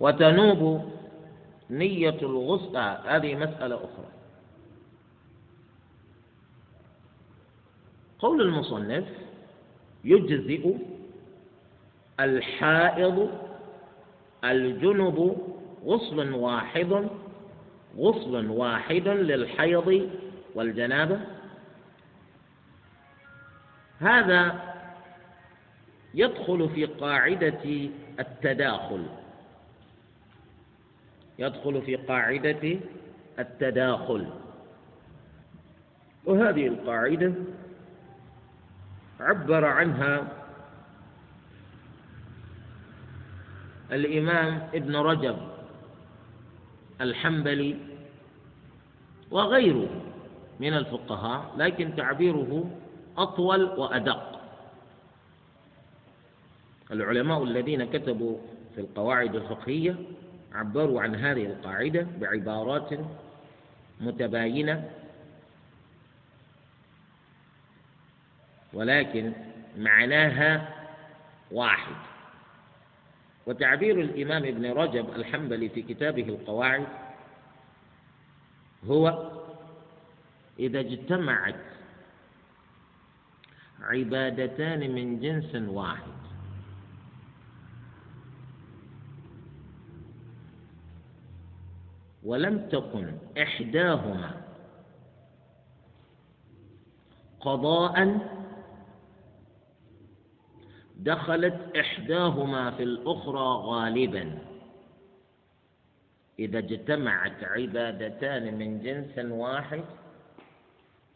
[0.00, 0.92] وتنوب
[1.70, 2.76] نية الغسل
[3.08, 4.08] هذه مسألة أخرى.
[8.18, 9.04] قول المصنف
[10.04, 10.74] يجزئ
[12.20, 13.30] الحائض
[14.44, 15.36] الجنب
[15.84, 17.08] غسل واحد
[17.96, 20.10] غسل واحد للحيض
[20.54, 21.20] والجنابة.
[24.00, 24.72] هذا
[26.14, 27.90] يدخل في قاعدة
[28.20, 29.06] التداخل.
[31.38, 32.78] يدخل في قاعدة
[33.38, 34.26] التداخل.
[36.24, 37.32] وهذه القاعدة
[39.20, 40.28] عبر عنها
[43.92, 45.51] الإمام ابن رجب.
[47.02, 47.76] الحنبلي
[49.30, 49.88] وغيره
[50.60, 52.70] من الفقهاء لكن تعبيره
[53.16, 54.40] أطول وأدق.
[56.90, 58.38] العلماء الذين كتبوا
[58.74, 59.96] في القواعد الفقهية
[60.52, 62.90] عبروا عن هذه القاعدة بعبارات
[64.00, 64.90] متباينة
[68.72, 69.32] ولكن
[69.78, 70.68] معناها
[71.50, 72.11] واحد.
[73.46, 76.86] وتعبير الإمام ابن رجب الحنبلي في كتابه القواعد
[78.84, 79.30] هو
[80.58, 81.60] إذا اجتمعت
[83.80, 86.12] عبادتان من جنس واحد.
[92.24, 94.42] ولم تكن إحداهما
[97.40, 98.18] قضاء
[100.96, 104.38] دخلت إحداهما في الأخرى غالبا.
[106.38, 109.82] إذا اجتمعت عبادتان من جنس واحد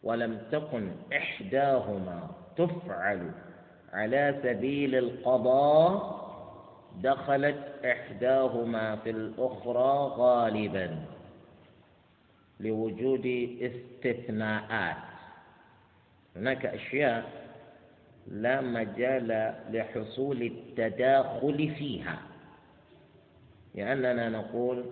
[0.03, 3.31] ولم تكن إحداهما تفعل
[3.93, 6.17] على سبيل القضاء
[7.03, 11.05] دخلت إحداهما في الأخرى غالبا
[12.59, 13.25] لوجود
[13.61, 14.97] استثناءات.
[16.35, 17.46] هناك أشياء
[18.27, 22.19] لا مجال لحصول التداخل فيها.
[23.75, 24.85] لأننا نقول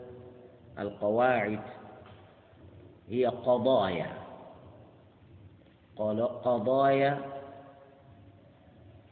[0.80, 1.60] القواعد
[3.10, 4.14] هي قضايا.
[6.44, 7.20] قضايا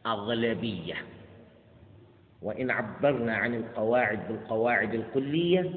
[0.05, 0.95] أغلبية.
[2.41, 5.71] وإن عبرنا عن القواعد بالقواعد الكلية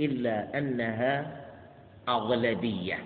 [0.00, 1.44] إلا أنها
[2.08, 2.98] أغلبية.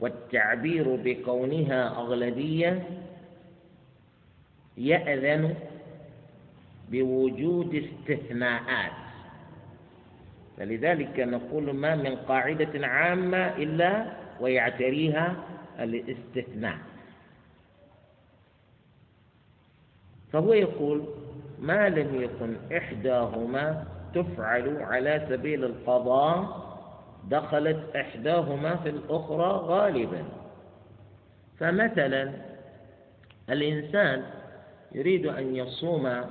[0.00, 2.82] والتعبير بكونها أغلبية
[4.76, 5.54] يأذن
[6.90, 8.92] بوجود استثناءات.
[10.56, 15.36] فلذلك نقول ما من قاعدة عامة إلا ويعتريها
[15.80, 16.78] الاستثناء.
[20.32, 21.04] فهو يقول
[21.58, 23.84] ما لم يكن إحداهما
[24.14, 26.69] تفعل على سبيل القضاء
[27.30, 30.24] دخلت إحداهما في الأخرى غالبا.
[31.58, 32.32] فمثلا
[33.50, 34.24] الإنسان
[34.92, 36.24] يريد أن يصوم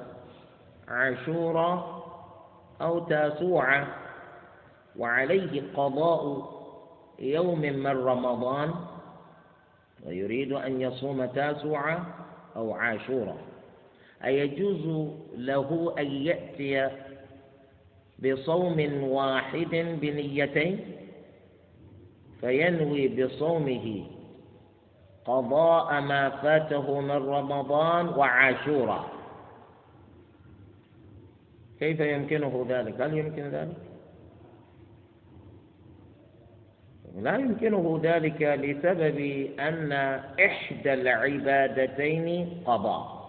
[0.88, 2.04] عاشورا
[2.82, 3.88] أو تاسوعا
[4.98, 6.50] وعليه قضاء
[7.20, 8.74] يوم من رمضان
[10.06, 12.04] ويريد أن يصوم تاسوعا
[12.56, 13.38] أو عاشورا.
[14.26, 16.90] أيجوز له أن يأتي
[18.24, 20.80] بصوم واحد بنيتين
[22.42, 24.06] فينوي بصومه
[25.26, 29.06] قضاء ما فاته من رمضان وعاشورا
[31.80, 33.78] كيف يمكنه ذلك؟ هل يمكن ذلك؟
[37.16, 39.20] لا يمكنه ذلك لسبب
[39.60, 39.92] أن
[40.46, 43.20] إحدى العبادتين قضاء.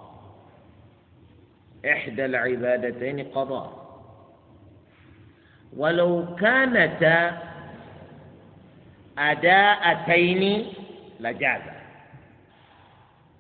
[1.85, 3.80] إحدى العبادتين قضاء.
[5.77, 7.39] ولو كانتا
[9.19, 10.73] أداءتين
[11.21, 11.63] لجاز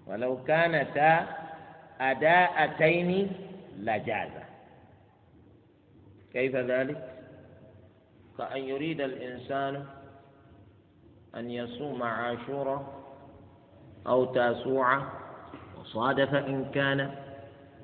[0.06, 1.26] ولو كانتا
[2.00, 3.30] أداءتين
[3.78, 4.30] لجاز
[6.32, 7.10] كيف ذلك؟
[8.38, 9.84] كأن يريد الإنسان
[11.36, 12.86] أن يصوم عاشورا
[14.06, 15.08] أو تاسوعا
[15.80, 17.14] وصادف إن كان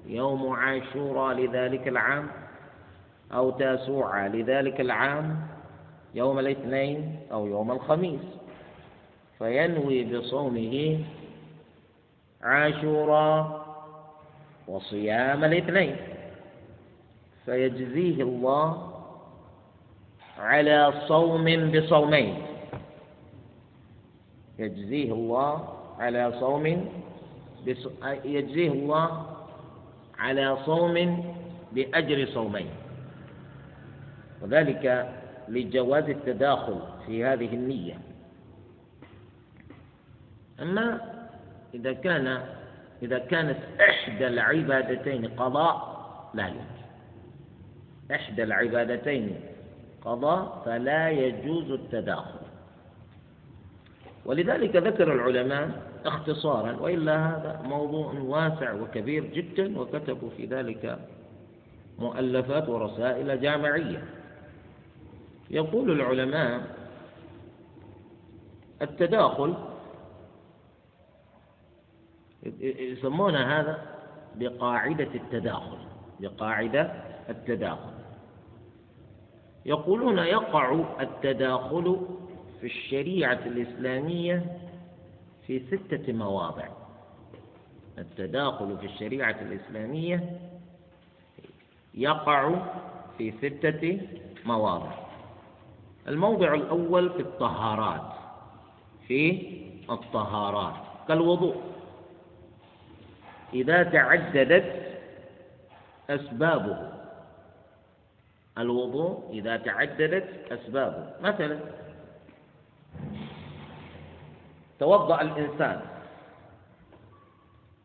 [0.07, 2.28] يوم عاشورا لذلك العام.
[3.33, 5.47] أو تاسوعا لذلك العام
[6.14, 8.20] يوم الاثنين أو يوم الخميس
[9.39, 11.05] فينوي بصومه
[12.43, 13.66] عاشورا
[14.68, 15.97] وصيام الاثنين.
[17.45, 18.93] فيجزيه الله
[20.39, 22.35] على صوم بصومين.
[24.59, 25.68] يجزيه الله
[25.99, 26.89] على صوم
[27.66, 27.89] بص...
[28.24, 29.27] يجزيه الله
[30.18, 30.97] على صوم
[31.72, 32.68] بأجر صومين.
[34.47, 35.09] وذلك
[35.49, 37.99] لجواز التداخل في هذه النية.
[40.62, 41.01] أما
[41.74, 42.40] إذا كان
[43.03, 45.97] إذا كانت إحدى العبادتين قضاء
[46.34, 46.76] لا يجوز
[48.12, 49.40] إحدى العبادتين
[50.05, 52.47] قضاء فلا يجوز التداخل.
[54.24, 55.70] ولذلك ذكر العلماء
[56.05, 60.99] اختصارا وإلا هذا موضوع واسع وكبير جدا وكتبوا في ذلك
[61.99, 64.05] مؤلفات ورسائل جامعية.
[65.51, 66.76] يقول العلماء
[68.82, 69.55] التداخل
[72.61, 73.97] يسمون هذا
[74.34, 75.78] بقاعدة التداخل
[76.20, 76.82] بقاعدة
[77.28, 77.92] التداخل.
[79.66, 82.07] يقولون يقع التداخل
[82.61, 84.59] في الشريعة الإسلامية
[85.47, 86.68] في ستة مواضع.
[87.99, 90.40] التداخل في الشريعة الإسلامية
[91.94, 92.53] يقع
[93.18, 94.01] في ستة
[94.44, 95.06] مواضع.
[96.09, 98.13] الموضع الأول في الطهارات.
[99.09, 99.53] في
[99.91, 100.75] الطهارات.
[101.09, 101.57] كالوضوء.
[103.55, 104.99] إذا تعددت
[106.11, 106.93] أسبابه.
[108.59, 111.11] الوضوء إذا تعددت أسبابه.
[111.21, 111.59] مثلا
[114.79, 115.81] توضأ الإنسان.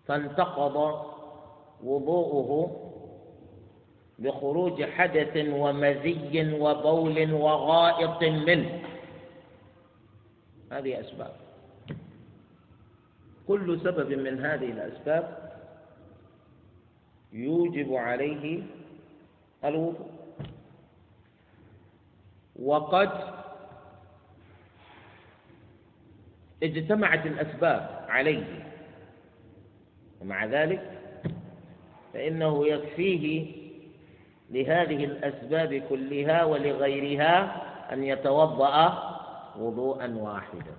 [0.08, 1.06] فانتقض
[1.84, 2.81] وضوءه
[4.22, 8.82] بخروج حدث ومزي وبول وغائط منه.
[10.72, 11.36] هذه أسباب.
[13.48, 15.52] كل سبب من هذه الأسباب
[17.34, 18.64] يوجب عليه
[19.66, 20.12] الوضوء.
[22.56, 23.10] وقد
[26.64, 28.66] اجتمعت الأسباب عليه.
[30.22, 31.00] ومع ذلك
[32.14, 33.61] فإنه يكفيه
[34.52, 37.62] لهذه الأسباب كلها ولغيرها
[37.94, 38.76] أن يتوضأ
[39.60, 40.74] وضوءا واحدا.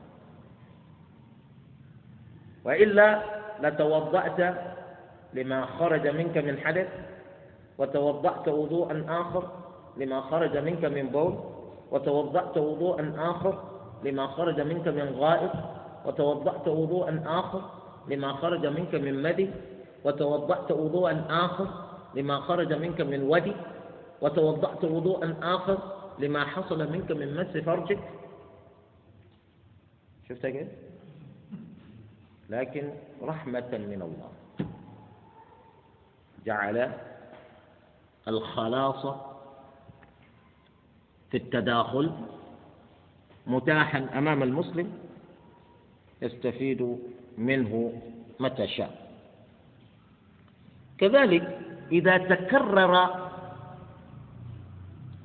[2.65, 3.23] وإلا
[3.63, 4.55] لتوضأت
[5.35, 6.89] لما خرج منك من حدث
[7.79, 9.51] وتوضأت وضوءا آخر
[9.97, 11.39] لما خرج منك من بول
[11.91, 13.59] وتوضأت وضوءا آخر
[14.05, 15.51] لما خرج منك من غائط
[16.07, 17.63] وتوضأت وضوءا آخر
[18.09, 19.51] لما خرج منك من مدي
[20.05, 21.67] وتوضأت وضوءا آخر
[22.15, 23.53] لما خرج منك من ودي
[24.21, 25.79] وتوضأت وضوءا آخر
[26.19, 27.99] لما حصل منك من مس فرجك.
[30.29, 30.69] شفت كيف؟
[32.51, 32.91] لكن
[33.23, 34.31] رحمة من الله.
[36.47, 36.93] جعل
[38.29, 39.07] الخلاص
[41.31, 42.13] في التداخل
[43.47, 44.93] متاحا أمام المسلم
[46.23, 46.99] يستفيد
[47.39, 48.03] منه
[48.41, 49.13] متى شاء.
[50.99, 51.59] كذلك
[51.93, 52.95] إذا تكرر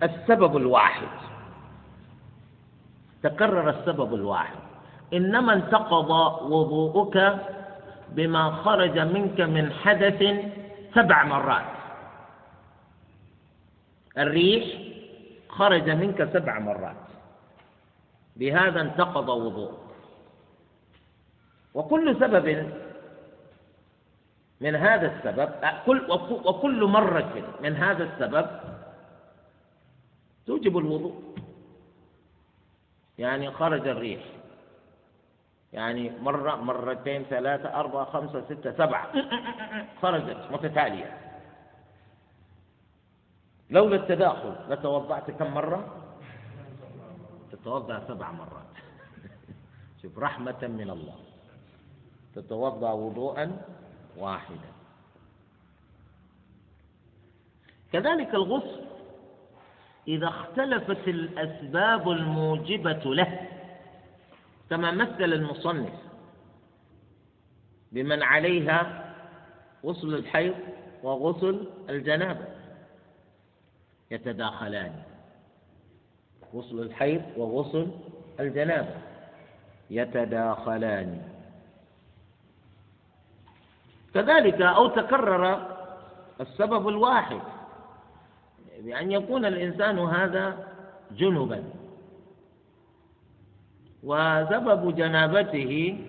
[0.03, 1.07] السبب الواحد
[3.23, 4.59] تكرر السبب الواحد.
[5.13, 6.09] إنما انتقض
[6.51, 7.17] وضوءك
[8.09, 10.23] بما خرج منك من حدث
[10.95, 11.65] سبع مرات.
[14.17, 14.65] الريح
[15.49, 17.07] خرج منك سبع مرات.
[18.35, 19.73] بهذا انتقض وضوء
[21.73, 22.71] وكل سبب
[24.61, 25.49] من هذا السبب
[25.85, 26.11] كل
[26.45, 28.47] وكل مرة من هذا السبب
[30.47, 31.21] توجب الوضوء.
[33.17, 34.23] يعني خرج الريح.
[35.73, 39.11] يعني مرة مرتين ثلاثة أربعة خمسة ستة سبعة.
[40.01, 41.17] خرجت متتالية.
[43.69, 46.03] لولا التداخل لتوضأت كم مرة؟
[47.51, 48.73] تتوضأ سبع مرات.
[50.01, 51.15] شوف رحمة من الله.
[52.35, 53.61] تتوضأ وضوءا
[54.17, 54.71] واحدا
[57.93, 58.85] كذلك الغسل
[60.07, 63.47] إذا اختلفت الأسباب الموجبة له
[64.69, 65.93] كما مثل المصنف
[67.91, 69.13] بمن عليها
[69.85, 70.55] غسل الحيض
[71.03, 72.45] وغسل الجنابة.
[74.11, 75.03] يتداخلان
[76.53, 77.91] غسل الحيض وغسل
[78.39, 78.95] الجنابة.
[79.89, 81.36] يتداخلان.
[84.17, 85.61] كذلك أو تكرر
[86.41, 87.39] السبب الواحد
[88.79, 90.57] بأن يكون الإنسان هذا
[91.11, 91.63] جنبا.
[94.03, 95.99] وسبب جنابته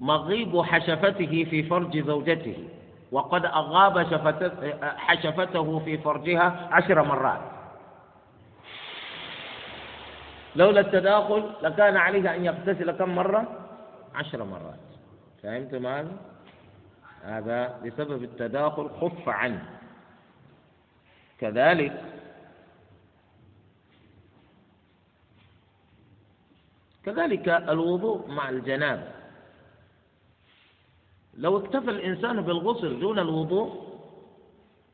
[0.00, 2.68] مغيب حشفته في فرج زوجته
[3.12, 3.98] وقد أغاب
[4.96, 7.40] حشفته في فرجها عشر مرات.
[10.56, 13.46] لولا التداخل لكان عليه أن يغتسل كم مرة؟
[14.14, 14.89] عشر مرات.
[15.42, 16.16] فهمتم هذا
[17.22, 19.64] هذا بسبب التداخل خف عنه
[21.38, 22.04] كذلك
[27.04, 29.20] كذلك الوضوء مع الجنابة
[31.34, 33.90] لو اكتفى الإنسان بالغسل دون الوضوء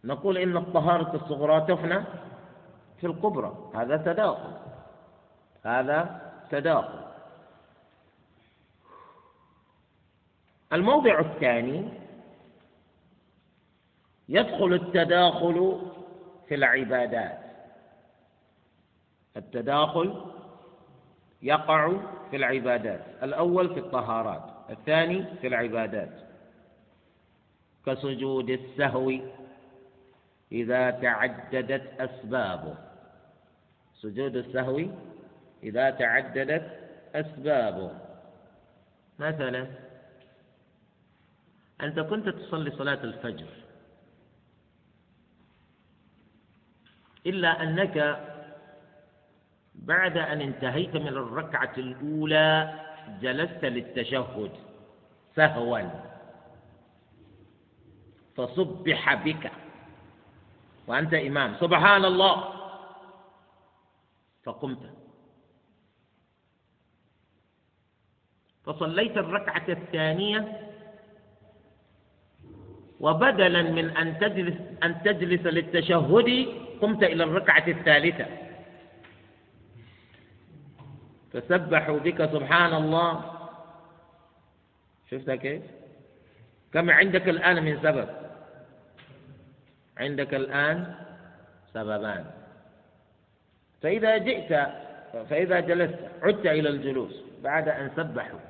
[0.05, 2.05] نقول إن الطهارة الصغرى تفنى
[3.01, 4.53] في الكبرى هذا تداخل.
[5.64, 6.20] هذا
[6.51, 7.05] تداخل.
[10.73, 11.89] الموضع الثاني
[14.29, 15.81] يدخل التداخل
[16.49, 17.39] في العبادات.
[19.37, 20.23] التداخل
[21.43, 21.93] يقع
[22.31, 23.01] في العبادات.
[23.23, 26.12] الأول في الطهارات الثاني في العبادات.
[27.87, 29.12] كسجود السهو
[30.53, 32.75] إذا تعددت أسبابه.
[33.95, 34.83] سجود السهو
[35.62, 36.81] إذا تعددت
[37.14, 37.91] أسبابه.
[39.19, 39.67] مثلا
[41.81, 43.49] أنت كنت تصلي صلاة الفجر
[47.27, 47.97] إلا أنك
[49.74, 52.81] بعد أن انتهيت من الركعة الأولى
[53.20, 54.53] جلست للتشهد
[55.37, 55.81] سهوا
[58.37, 59.53] فصبح بك
[60.87, 61.57] وأنت إمام.
[61.61, 62.53] سبحان الله.
[64.45, 64.93] فقمت.
[68.64, 70.66] فصليت الركعة الثانية
[73.01, 76.49] وبدلا من أن تجلس أن تجلس للتشهد
[76.80, 78.26] قمت إلى الركعة الثالثة.
[81.32, 83.12] فسبحوا بك سبحان الله.
[85.11, 85.62] شفت كيف؟
[86.72, 88.09] كم عندك الآن من سبب؟
[89.97, 90.94] عندك الآن
[91.74, 92.24] سببان.
[93.82, 94.53] فإذا جئت
[95.30, 98.40] فإذا جلست عدت إلى الجلوس بعد أن سبحوا.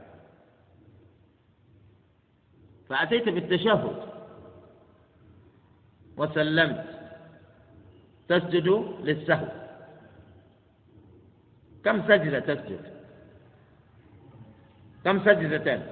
[2.89, 4.16] فأتيت بالتشهد.
[6.17, 6.85] وسلمت.
[8.29, 8.69] تسجد
[9.05, 9.47] للسهو.
[11.85, 12.81] كم سجدة تسجد؟
[15.05, 15.83] كم سجدتان؟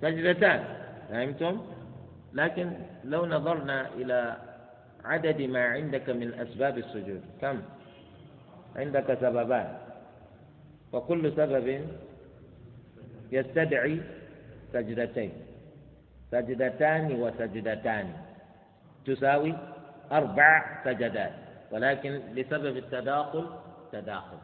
[0.00, 0.60] سجدتان
[1.08, 1.62] فهمتم؟
[2.32, 2.72] لكن
[3.04, 4.36] لو نظرنا إلى
[5.04, 7.62] عدد ما عندك من أسباب السجود كم؟
[8.76, 9.78] عندك سببان.
[10.92, 11.86] وكل سبب
[13.32, 14.00] يستدعي
[14.72, 15.32] سجدتين.
[16.30, 18.06] سجدتان وسجدتان.
[19.06, 19.54] تساوي
[20.12, 21.32] أربع سجدات
[21.70, 23.46] ولكن بسبب التداخل
[23.92, 24.38] تداخل.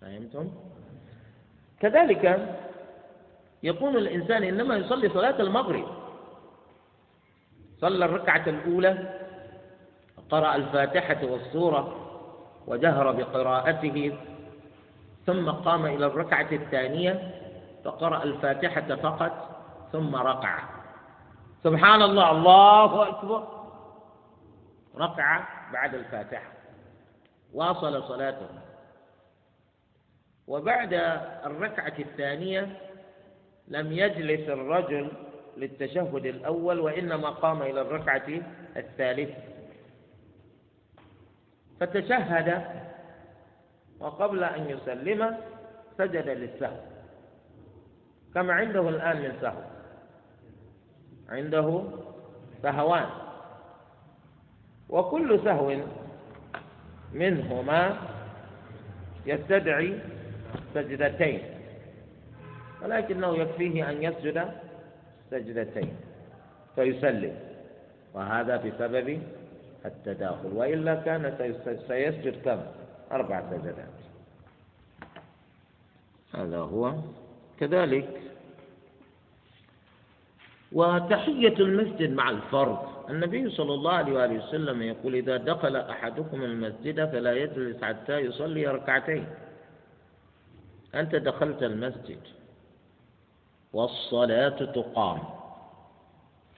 [0.00, 0.50] فهمتم؟
[1.80, 2.48] كذلك
[3.62, 5.86] يكون الإنسان إنما يصلي صلاة المغرب.
[7.80, 9.18] صلى الركعة الأولى
[10.30, 11.96] قرأ الفاتحة والسورة
[12.66, 14.18] وجهر بقراءته
[15.26, 17.30] ثم قام إلى الركعة الثانية
[17.84, 19.32] فقرأ الفاتحة فقط
[19.92, 20.58] ثم ركع.
[21.64, 23.48] سبحان الله الله أكبر.
[24.96, 26.52] ركع بعد الفاتحة.
[27.52, 28.48] واصل صلاته.
[30.46, 30.92] وبعد
[31.46, 32.76] الركعة الثانية
[33.68, 35.10] لم يجلس الرجل
[35.56, 38.28] للتشهد الأول وإنما قام إلى الركعة
[38.76, 39.42] الثالثة.
[41.80, 42.66] فتشهد
[44.00, 45.36] وقبل أن يسلم
[45.98, 46.80] سجد للسهو.
[48.34, 49.71] كما عنده الآن من سهو.
[51.32, 51.84] عنده
[52.62, 53.08] سهوان.
[54.88, 55.76] وكل سهو
[57.12, 57.96] منهما
[59.26, 59.98] يستدعي
[60.74, 61.40] سجدتين.
[62.82, 64.38] ولكنه يكفيه أن يسجد
[65.30, 65.96] سجدتين
[66.74, 67.34] فيسلم
[68.14, 69.22] وهذا بسبب
[69.84, 70.52] التداخل.
[70.52, 71.22] وإلا كان
[71.88, 72.60] سيسجد كم؟
[73.12, 73.96] أربع سجدات.
[76.34, 76.94] هذا هو.
[77.60, 78.08] كذلك
[80.74, 82.78] وتحية المسجد مع الفرض.
[83.10, 88.66] النبي صلى الله عليه وآله وسلم يقول إذا دخل أحدكم المسجد فلا يجلس حتى يصلي
[88.66, 89.26] ركعتين.
[90.94, 92.20] أنت دخلت المسجد
[93.72, 95.18] والصلاة تقام.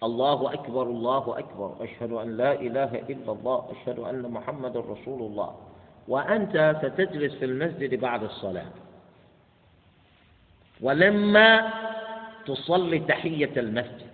[0.03, 1.77] الله أكبر الله أكبر.
[1.81, 5.55] أشهد أن لا إله إلا الله أشهد أن محمد رسول الله.
[6.09, 8.73] وأنت ستجلس في المسجد بعد الصلاة.
[10.81, 11.71] ولما
[12.47, 14.11] تصلي تحية المسجد.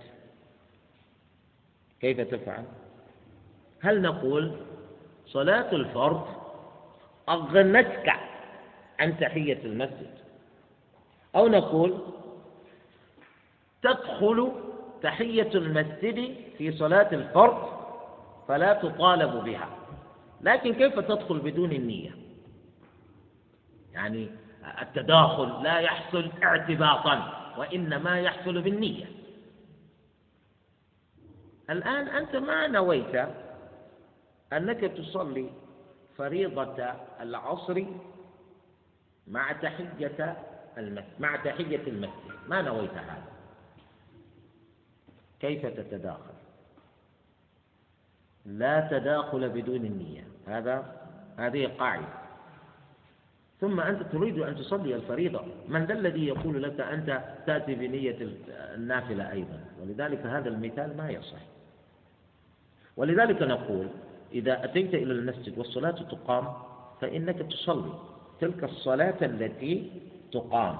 [2.01, 2.64] كيف تفعل؟
[3.81, 4.53] هل نقول
[5.26, 6.26] صلاة الفرض
[7.28, 8.12] أغنتك
[8.99, 10.14] عن تحية المسجد؟
[11.37, 11.99] أو نقول
[13.83, 14.53] تدخل
[15.03, 17.81] تحية المسجد في صلاة الفرض
[18.49, 19.68] فلا تطالب بها.
[20.41, 22.11] لكن كيف تدخل بدون النية؟
[23.93, 24.28] يعني
[24.83, 27.39] التداخل لا يحصل اعتباطا.
[27.59, 29.07] وإنما يحصل بالنية.
[31.70, 33.28] الآن أنت ما نويت
[34.53, 35.51] أنك تصلي
[36.16, 36.82] فريضة
[37.20, 37.84] العصر
[39.26, 40.36] مع تحية
[40.78, 42.34] المسجد مع تحية المسجد.
[42.48, 43.22] ما نويت هذا؟
[45.40, 46.34] كيف تتداخل؟
[48.46, 50.24] لا تداخل بدون النية.
[50.46, 52.19] هذا هذه قاعدة.
[53.61, 55.40] ثم أنت تريد أن تصلي الفريضة.
[55.68, 58.16] من ذا الذي يقول لك أنت تأتي بنية
[58.74, 61.40] النافلة أيضا؟ ولذلك هذا المثال ما يصح.
[62.96, 63.86] ولذلك نقول
[64.32, 66.52] إذا أتيت إلى المسجد والصلاة تقام
[67.00, 67.92] فإنك تصلي.
[68.40, 69.90] تلك الصلاة التي
[70.32, 70.76] تقام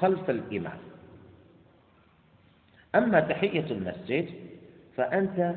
[0.00, 0.78] خلف الإمام.
[2.94, 4.28] أما تحية المسجد
[4.96, 5.54] فأنت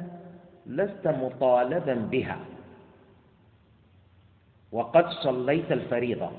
[0.65, 2.39] لست مطالبا بها.
[4.71, 6.29] وقد صليت الفريضة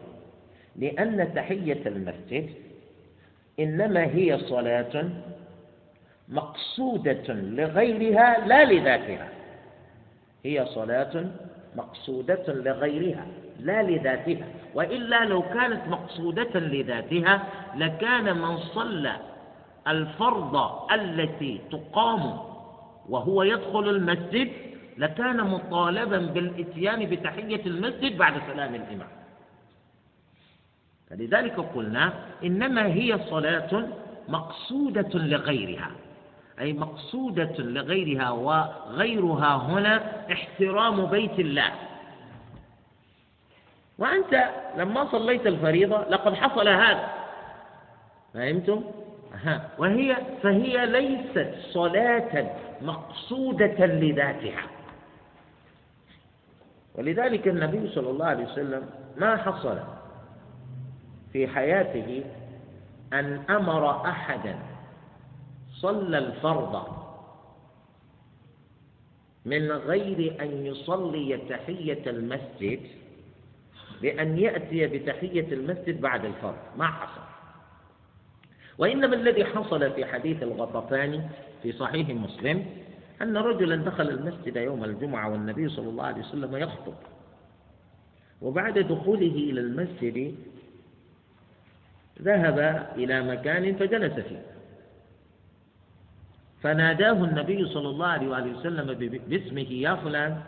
[0.77, 2.51] لأن تحية المسجد
[3.61, 5.05] إنما هي صلاة
[6.29, 9.29] مقصودة لغيرها لا لذاتها.
[10.45, 11.25] هي صلاة
[11.77, 13.27] مقصودة لغيرها
[13.61, 14.47] لا لذاتها.
[14.75, 17.43] وإلا لو كانت مقصودة لذاتها
[17.77, 19.17] لكان من صلى
[19.89, 20.57] الفرض
[20.93, 22.39] التي تقام
[23.09, 24.49] وهو يدخل المسجد
[25.01, 29.09] لكان مطالبا بالإتيان بتحية المسجد بعد سلام الإمام.
[31.11, 32.13] فلذلك قلنا
[32.45, 33.89] إنما هي صلاة
[34.29, 35.91] مقصودة لغيرها
[36.61, 39.95] أي مقصودة لغيرها وغيرها هنا
[40.33, 41.73] احترام بيت الله.
[43.99, 44.45] وأنت
[44.77, 47.09] لما صليت الفريضة لقد حصل هذا.
[48.35, 48.85] فهمتم؟
[49.79, 52.51] وهي فهي ليست صلاة
[52.83, 54.80] مقصودة لذاتها.
[56.95, 59.79] ولذلك النبي صلى الله عليه وسلم ما حصل
[61.33, 62.25] في حياته
[63.13, 64.59] أن أمر أحدا
[65.73, 66.87] صلى الفرض
[69.45, 72.81] من غير أن يصلي تحية المسجد
[74.03, 76.57] بأن يأتي بتحية المسجد بعد الفرض.
[76.77, 77.21] ما حصل.
[78.79, 81.21] وإنما الذي حصل في حديث الغطفاني
[81.63, 82.67] في صحيح مسلم
[83.23, 86.95] أن رجلا دخل المسجد يوم الجمعة والنبي صلى الله عليه وسلم يخطب.
[88.43, 90.35] وبعد دخوله إلى المسجد
[92.23, 94.43] ذهب إلى مكان فجلس فيه.
[96.63, 98.95] فناداه النبي صلى الله عليه وسلم
[99.29, 100.41] باسمه يا فلان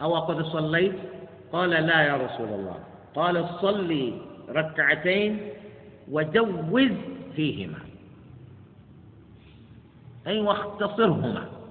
[0.00, 0.94] أو قد صليت؟
[1.52, 2.78] قال لا يا رسول الله.
[3.14, 5.48] قال صلي ركعتين
[6.10, 6.92] وجوز
[7.36, 7.78] فيهما.
[10.26, 11.61] أي واختصرهما.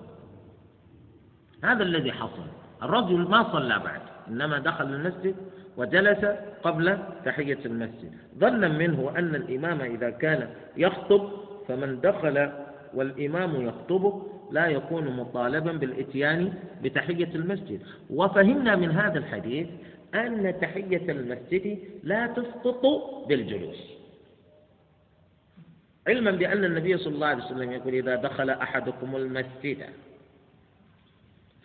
[1.64, 2.44] هذا الذي حصل.
[2.84, 5.36] الرجل ما صلى بعد إنما دخل المسجد
[5.78, 6.26] وجلس
[6.64, 8.12] قبل تحية المسجد.
[8.38, 11.30] ظنا منه أن الإمام إذا كان يخطب
[11.68, 12.52] فمن دخل
[12.94, 16.54] والإمام يخطبه لا يكون مطالبا بالإتيان
[16.84, 17.82] بتحية المسجد.
[18.10, 19.68] وفهمنا من هذا الحديث
[20.16, 22.86] أن تحية المسجد لا تسقط
[23.28, 24.02] بالجلوس.
[26.08, 29.78] علما بأن النبي صلى الله عليه وسلم يقول إذا دخل أحدكم المسجد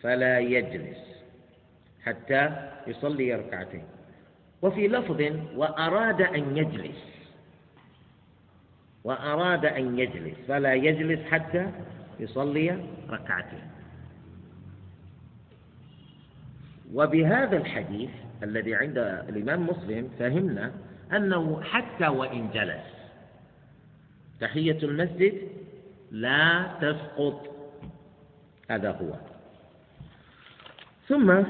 [0.01, 0.97] فلا يجلس
[2.03, 3.83] حتى يصلي ركعتين.
[4.61, 5.21] وفي لفظ
[5.55, 7.03] وأراد أن يجلس
[9.03, 11.71] وأراد أن يجلس فلا يجلس حتى
[12.19, 13.67] يصلي ركعتين.
[16.93, 18.09] وبهذا الحديث
[18.43, 18.97] الذي عند
[19.29, 20.71] الإمام مسلم فهمنا
[21.11, 22.83] أنه حتى وإن جلس
[24.39, 25.33] تحية المسجد
[26.11, 27.55] لا تسقط.
[28.69, 29.36] هذا هو.
[31.07, 31.43] ثم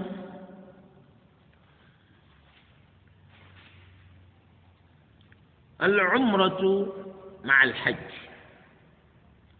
[5.81, 6.93] العمرة
[7.43, 8.11] مع الحج.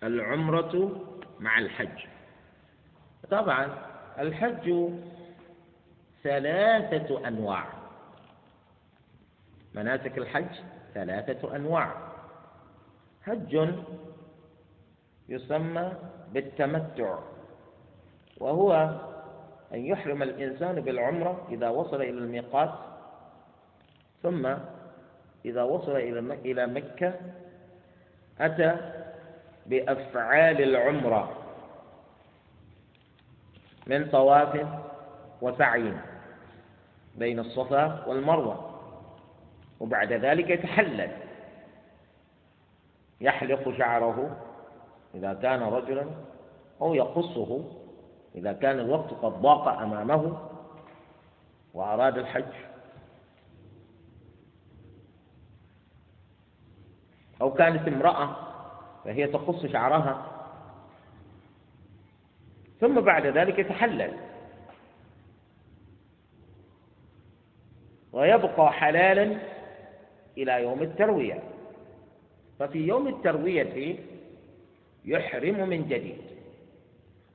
[0.04, 1.06] العمرة
[1.40, 2.06] مع الحج.
[3.32, 3.86] طبعا
[4.20, 4.92] الحج
[6.24, 7.66] ثلاثة أنواع.
[9.74, 10.56] مناسك الحج
[10.94, 12.12] ثلاثة أنواع.
[13.26, 13.74] حج
[15.30, 15.94] يسمى
[16.34, 17.20] بالتمتع
[18.38, 19.00] وهو
[19.74, 22.74] أن يحرم الإنسان بالعمرة إذا وصل إلى الميقات
[24.24, 24.54] ثم
[25.46, 25.96] إذا وصل
[26.46, 27.14] إلى مكة
[28.40, 28.78] أتى
[29.66, 31.32] بأفعال العمرة
[33.88, 34.68] من طواف
[35.42, 35.94] وسعي
[37.16, 38.80] بين الصفا والمروة
[39.80, 41.12] وبعد ذلك يتحلل
[43.22, 44.38] يحلق شعره
[45.16, 46.06] إذا كان رجلا
[46.82, 47.64] أو يقصه
[48.38, 50.38] إذا كان الوقت قد ضاق أمامه
[51.74, 52.54] وأراد الحج
[57.42, 58.36] أو كانت امرأة
[59.06, 60.32] فهي تقص شعرها
[62.82, 64.14] ثم بعد ذلك يتحلل
[68.14, 69.38] ويبقى حلالا
[70.38, 71.44] إلى يوم التروية
[72.60, 74.00] ففي يوم التروية
[75.06, 76.37] يحرم من جديد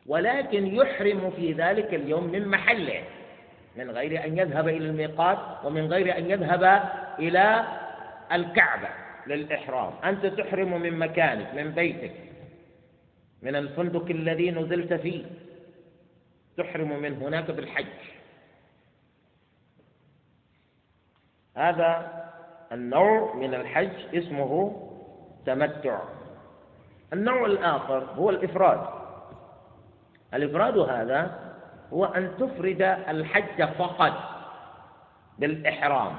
[0.07, 3.05] ولكن يحرم في ذلك اليوم من محله
[3.77, 6.83] من غير أن يذهب إلى الميقات ومن غير أن يذهب
[7.19, 7.65] إلى
[8.33, 8.89] الكعبة
[9.27, 9.93] للإحرام.
[10.05, 12.13] أنت تحرم من مكانك من بيتك
[13.43, 15.25] من الفندق الذي نزلت فيه.
[16.57, 17.87] تحرم من هناك بالحج.
[21.57, 22.23] هذا
[22.73, 24.83] النوع من الحج اسمه
[25.47, 26.01] تمتع.
[27.13, 29.02] النوع الآخر هو الإفراد.
[30.35, 31.39] الإفراد هذا
[31.93, 34.13] هو أن تفرد الحج فقط
[35.39, 36.17] بالإحرام.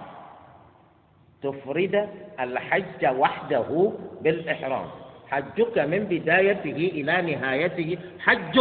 [1.43, 2.09] تفرد
[2.39, 3.91] الحج وحده
[4.22, 4.88] بالإحرام.
[5.30, 8.59] حجك من بدايته إلى نهايته حج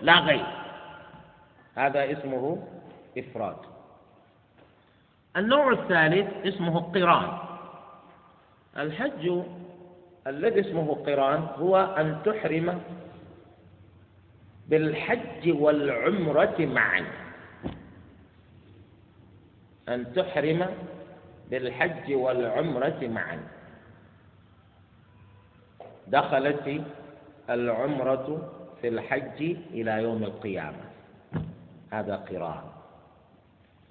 [0.00, 0.46] لا غير.
[1.74, 2.58] هذا اسمه
[3.18, 3.56] إفراد.
[5.36, 7.38] النوع الثالث اسمه قران.
[8.78, 9.42] الحج
[10.26, 12.80] الذي اسمه قران هو أن تحرم
[14.68, 17.04] بالحج والعمرة معا.
[19.88, 20.66] أن تحرم
[21.50, 23.38] بالحج والعمرة معا.
[26.06, 26.82] دخلت
[27.50, 29.40] العمرة في الحج
[29.70, 30.84] إلى يوم القيامة.
[31.90, 32.62] هذا قران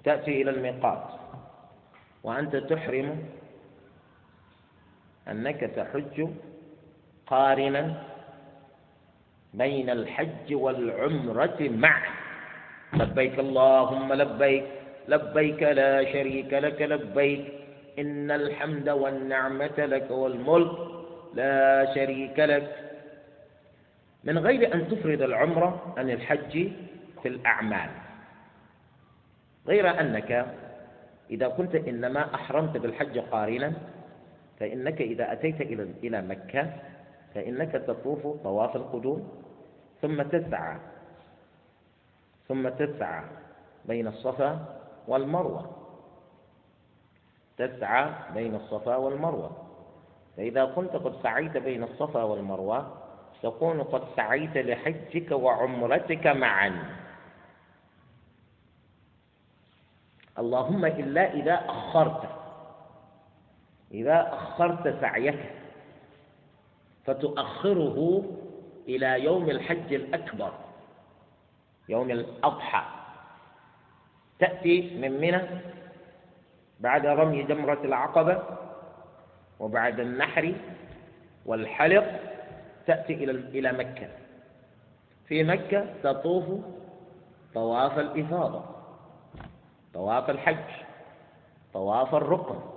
[0.04, 1.08] تأتي إلى الميقات.
[2.22, 3.24] وأنت تحرم
[5.28, 6.28] أنك تحج
[7.26, 8.02] قارنا
[9.54, 12.10] بين الحج والعمرة معا
[12.94, 14.64] لبيك اللهم لبيك
[15.08, 17.44] لبيك لا شريك لك لبيك.
[17.98, 20.76] إن الحمد والنعمة لك والملك
[21.34, 22.68] لا شريك لك.
[24.24, 26.68] من غير أن تفرد العمرة عن الحج
[27.22, 27.90] في الأعمال.
[29.68, 30.46] غير أنك
[31.30, 33.72] إذا كنت إنما أحرمت بالحج قارنا
[34.60, 35.60] فإنك إذا أتيت
[36.04, 36.72] إلى مكة
[37.34, 39.28] فإنك تطوف طواف القدوم.
[40.02, 40.78] ثم تسعى
[42.48, 43.24] ثم تسعى
[43.84, 44.78] بين الصفا
[45.08, 45.70] والمروة.
[47.58, 49.50] تسعى بين الصفا والمروة.
[50.36, 52.98] فإذا كنت قد سعيت بين الصفا والمروة
[53.42, 56.72] تكون قد سعيت لحجك وعمرتك معا.
[60.38, 62.22] اللهم إلا إذا أخرت
[63.92, 65.61] إذا أخرت سعيك.
[67.04, 68.22] فتؤخره
[68.88, 70.52] إلى يوم الحج الأكبر
[71.88, 72.82] يوم الأضحى.
[74.38, 75.42] تأتي من منى
[76.80, 78.42] بعد رمي جمرة العقبة
[79.60, 80.54] وبعد النحر
[81.46, 82.20] والحلق
[82.86, 84.08] تأتي إلى إلى مكة.
[85.28, 86.44] في مكة تطوف
[87.54, 88.64] طواف الإفاضة
[89.94, 90.70] طواف الحج
[91.74, 92.71] طواف الركن.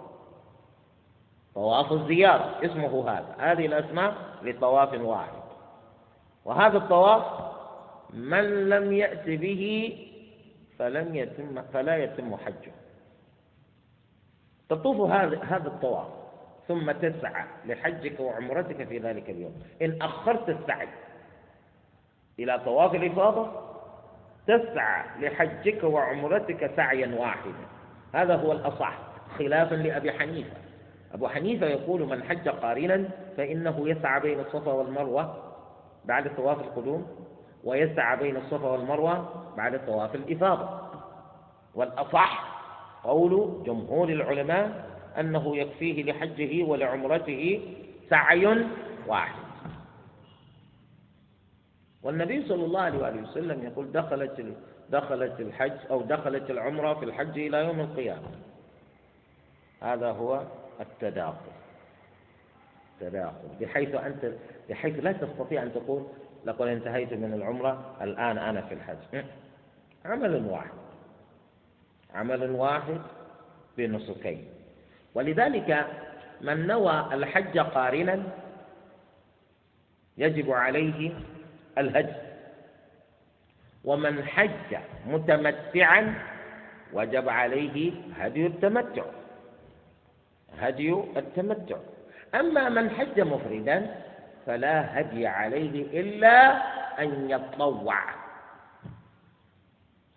[1.55, 2.59] طواف الزيارة.
[2.63, 3.35] اسمه هذا.
[3.39, 5.43] هذه الأسماء لطواف واحد.
[6.45, 7.23] وهذا الطواف
[8.13, 9.97] من لم يأت به
[10.79, 12.71] فلم يتم فلا يتم حجه.
[14.69, 16.07] تطوف هذا هذا الطواف.
[16.67, 19.63] ثم تسعى لحجك وعمرتك في ذلك اليوم.
[19.81, 20.87] إن أخرت السعي
[22.39, 23.51] إلى طواف الإفاضة
[24.47, 27.65] تسعى لحجك وعمرتك سعيا واحدا.
[28.13, 28.97] هذا هو الأصح.
[29.37, 30.64] خلافا لأبي حنيفة.
[31.13, 35.53] أبو حنيفة يقول من حج قارنا فإنه يسعى بين الصفا والمروة
[36.05, 37.07] بعد طواف القدوم
[37.63, 40.79] ويسعى بين الصفا والمروة بعد طواف الإفاضة.
[41.75, 42.55] والأصح
[43.03, 44.89] قول جمهور العلماء
[45.19, 47.61] أنه يكفيه لحجه ولعمرته
[48.09, 48.65] سعي
[49.07, 49.39] واحد.
[52.03, 54.45] والنبي صلى الله عليه وسلم يقول دخلت
[54.89, 58.27] دخلت الحج أو دخلت العمرة في الحج إلى يوم القيامة.
[59.81, 60.43] هذا هو
[60.81, 61.51] التداخل.
[63.01, 63.47] التداخل.
[63.61, 64.31] بحيث أنت
[64.69, 66.07] بحيث لا تستطيع أن تقول
[66.45, 69.25] لقد انتهيت من العمرة الآن أنا في الحج.
[70.05, 70.69] عمل واحد.
[72.13, 73.01] عمل واحد
[73.77, 74.47] بنسكين
[75.13, 75.87] ولذلك
[76.41, 78.23] من نوى الحج قارنا
[80.17, 81.13] يجب عليه
[81.77, 82.13] الهدي
[83.85, 86.13] ومن حج متمتعا
[86.93, 89.03] وجب عليه هدي التمتع.
[90.59, 91.77] هدي التمتع.
[92.35, 93.95] أما من حج مفردا
[94.45, 96.35] فلا هدي عليه إلا
[97.01, 97.99] أن يتطوع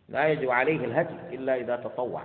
[0.08, 2.22] لا يجب عليه الهدي إلا إذا تطوع.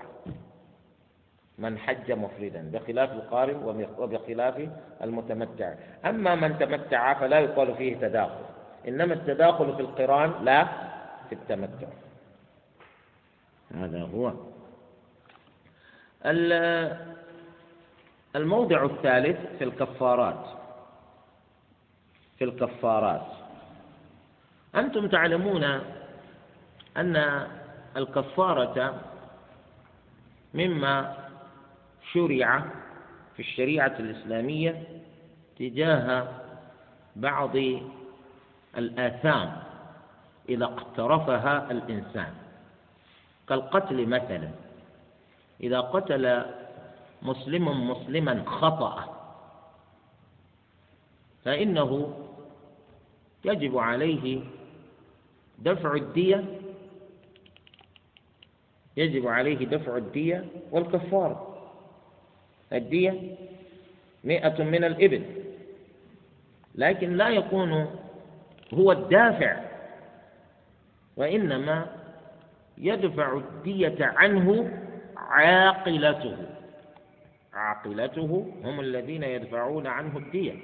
[1.58, 3.56] من حج مفردا بخلاف القارن
[3.98, 4.70] وبخلاف
[5.02, 5.74] المتمتع.
[6.06, 8.46] أما من تمتع فلا يقال فيه تداخل.
[8.88, 10.68] إنما التداخل في القرآن لا
[11.30, 11.88] في التمتع.
[13.76, 14.34] هذا هو.
[18.36, 20.46] الموضع الثالث في الكفارات.
[22.38, 23.28] في الكفارات.
[24.76, 25.64] أنتم تعلمون
[26.98, 27.48] أن
[27.98, 29.02] الكفارة
[30.54, 31.18] مما
[32.14, 32.64] شرع
[33.36, 34.84] في الشريعة الإسلامية
[35.60, 36.28] تجاه
[37.16, 37.56] بعض
[38.78, 39.64] الآثام
[40.50, 42.34] إذا اقترفها الإنسان.
[43.50, 44.50] كالقتل مثلا.
[45.62, 46.46] إذا قتل
[47.24, 49.20] مسلم مسلما خطأ.
[51.46, 52.14] فإنه
[53.46, 54.42] يجب عليه
[55.60, 56.44] دفع الدية
[58.98, 61.58] يجب عليه دفع الدية والكفارة
[62.74, 63.36] الدية
[64.24, 65.24] مئة من الإبل
[66.76, 67.88] لكن لا يكون
[68.74, 69.62] هو الدافع
[71.18, 71.88] وإنما
[72.78, 74.78] يدفع الدية عنه
[75.18, 76.38] عاقلته.
[77.54, 80.56] عاقلته هم الذين يدفعون عنه الدية.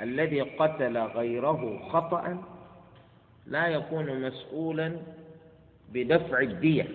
[0.00, 2.42] الذي قتل غيره خطأ
[3.46, 4.96] لا يكون مسؤولا
[5.92, 6.88] بدفع الدية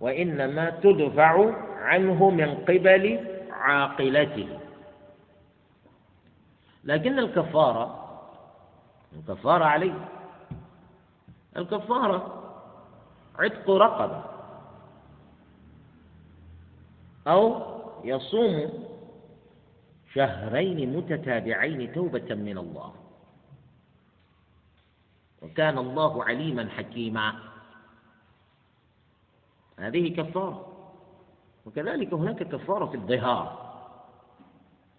[0.00, 4.58] وإنما تدفع عنه من قبل عاقلته.
[6.84, 8.02] لكن الكفارة
[9.16, 10.08] الكفارة عليه
[11.56, 12.42] الكفارة
[13.38, 14.31] عتق رقبة.
[17.26, 17.62] أو
[18.04, 18.72] يصوم
[20.14, 22.92] شهرين متتابعين توبة من الله.
[25.42, 27.34] وكان الله عليما حكيما.
[29.78, 30.66] هذه كفارة.
[31.66, 33.72] وكذلك هناك كفارة في الظهار.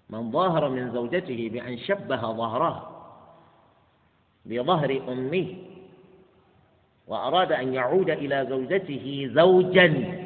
[0.09, 2.89] من ظاهر من زوجته بأن شبه ظهرها
[4.45, 5.55] بظهر أمه
[7.07, 10.22] وأراد أن يعود إلى زوجته زوجا.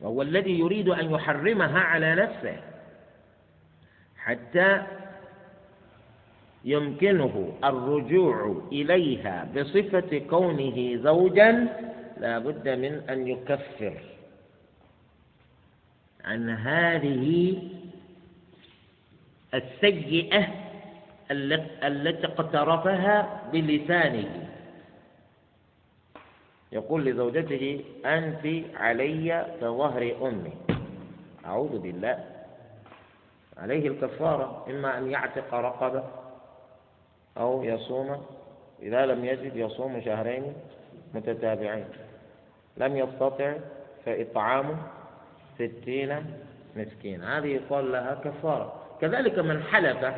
[0.00, 2.56] وهو الذي يريد أن يحرمها على نفسه
[4.16, 4.82] حتى
[6.64, 11.68] يمكنه الرجوع إليها بصفة كونه زوجا
[12.20, 13.94] لا بد من أن يكفر
[16.24, 17.58] عن هذه
[19.54, 20.48] السيئة
[21.84, 24.47] التي اقترفها بلسانه.
[26.72, 30.52] يقول لزوجته أنت علي كظهر أمي.
[31.46, 32.24] أعوذ بالله.
[33.56, 36.04] عليه الكفارة إما أن يعتق رقبة
[37.38, 38.26] أو يصوم
[38.82, 40.54] إذا لم يجد يصوم شهرين
[41.14, 41.88] متتابعين.
[42.76, 43.54] لم يستطع
[44.06, 44.76] فإطعام
[45.54, 46.24] ستين
[46.76, 47.24] مسكين.
[47.24, 48.82] هذه يقال لها كفارة.
[49.00, 50.14] كذلك من حلف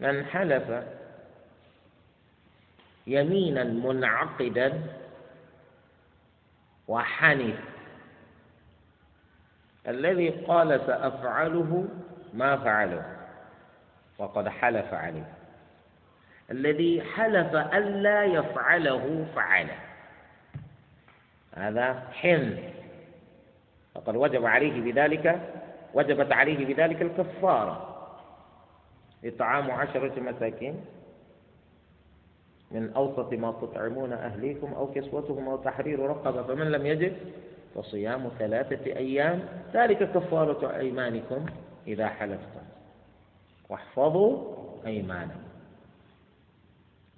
[0.00, 0.84] من حلف
[3.06, 4.82] يمينا منعقدا
[6.88, 7.60] وحنث
[9.88, 11.88] الذي قال سأفعله
[12.34, 13.16] ما فعله
[14.18, 15.32] وقد حلف عليه.
[16.50, 19.78] الذي حلف ألا يفعله فعله.
[21.54, 22.58] هذا حنث.
[23.94, 25.52] فقد وجب عليه بذلك
[25.94, 27.96] وجبت عليه بذلك الكفارة.
[29.24, 30.84] إطعام عشرة مساكين.
[32.70, 37.16] من أوسط ما تطعمون أهليكم أو كسوتهم أو تحرير رقبة فمن لم يجد
[37.74, 39.42] فصيام ثلاثة أيام.
[39.74, 41.46] ذلك كفارة أيمانكم
[41.86, 42.66] إذا حلفتم.
[43.68, 44.54] واحفظوا
[44.86, 45.40] أيمانكم.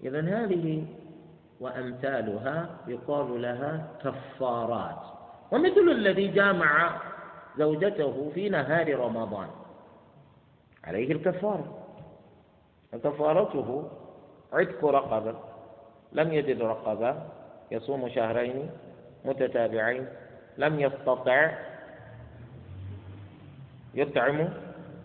[0.02, 0.84] إذا هذه
[1.60, 5.02] وأمثالها يقال لها كفارات.
[5.52, 7.00] ومثل الذي جامع
[7.58, 9.48] زوجته في نهار رمضان
[10.84, 11.78] عليه الكفارة.
[12.92, 13.90] فكفارته
[14.52, 15.34] عتق رقبة
[16.12, 17.22] لم يجد رقبة
[17.70, 18.70] يصوم شهرين
[19.24, 20.06] متتابعين.
[20.58, 21.58] لم يستطع.
[23.94, 24.48] يطعم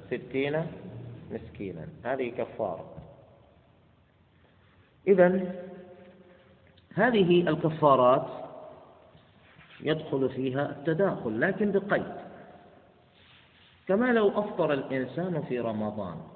[0.07, 0.67] ستين
[1.31, 1.87] مسكينا.
[2.03, 2.85] هذه كفارة.
[5.07, 5.55] إذا
[6.93, 8.27] هذه الكفارات
[9.81, 12.15] يدخل فيها التداخل لكن بقيد.
[13.87, 16.32] كما لو أفطر الإنسان في رمضان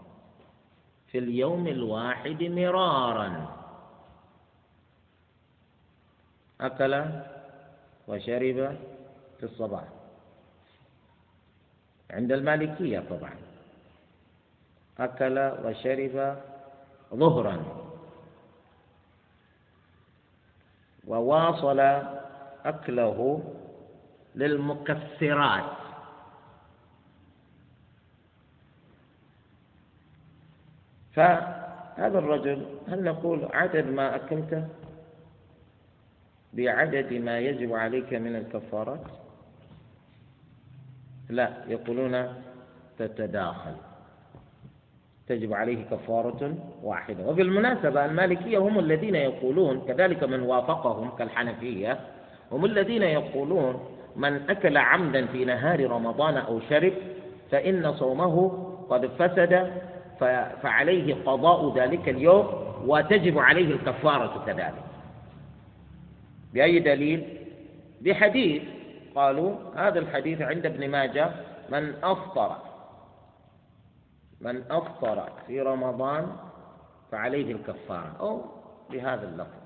[1.12, 3.58] في اليوم الواحد مرارا.
[6.62, 7.06] أكل
[8.08, 8.78] وشرب
[9.38, 9.84] في الصباح.
[12.12, 13.36] عند المالكية طبعا.
[15.00, 16.38] أكل وشرب
[17.14, 17.58] ظهرا.
[21.08, 21.80] وواصل
[22.66, 23.44] أكله
[24.36, 25.87] للمكسرات.
[31.18, 34.64] فهذا الرجل هل نقول عدد ما أكلته؟
[36.54, 39.00] بعدد ما يجب عليك من الكفارات؟
[41.30, 42.34] لا يقولون
[43.00, 43.74] تتداخل.
[45.28, 46.54] تجب عليه كفارة
[46.84, 47.28] واحدة.
[47.28, 52.00] وبالمناسبة المالكية هم الذين يقولون كذلك من وافقهم كالحنفية
[52.52, 56.94] هم الذين يقولون من أكل عمدا في نهار رمضان أو شرب
[57.52, 59.72] فإن صومه قد فسد
[60.64, 62.48] فعليه قضاء ذلك اليوم
[62.86, 64.84] وتجب عليه الكفارة كذلك.
[66.54, 67.38] بأي دليل؟
[68.02, 68.64] بحديث
[69.16, 71.32] قالوا هذا الحديث عند ابن ماجه
[71.70, 72.58] من أفطر
[74.42, 76.36] من أفطر في رمضان
[77.12, 78.46] فعليه الكفارة أو
[78.92, 79.58] بهذا اللفظ.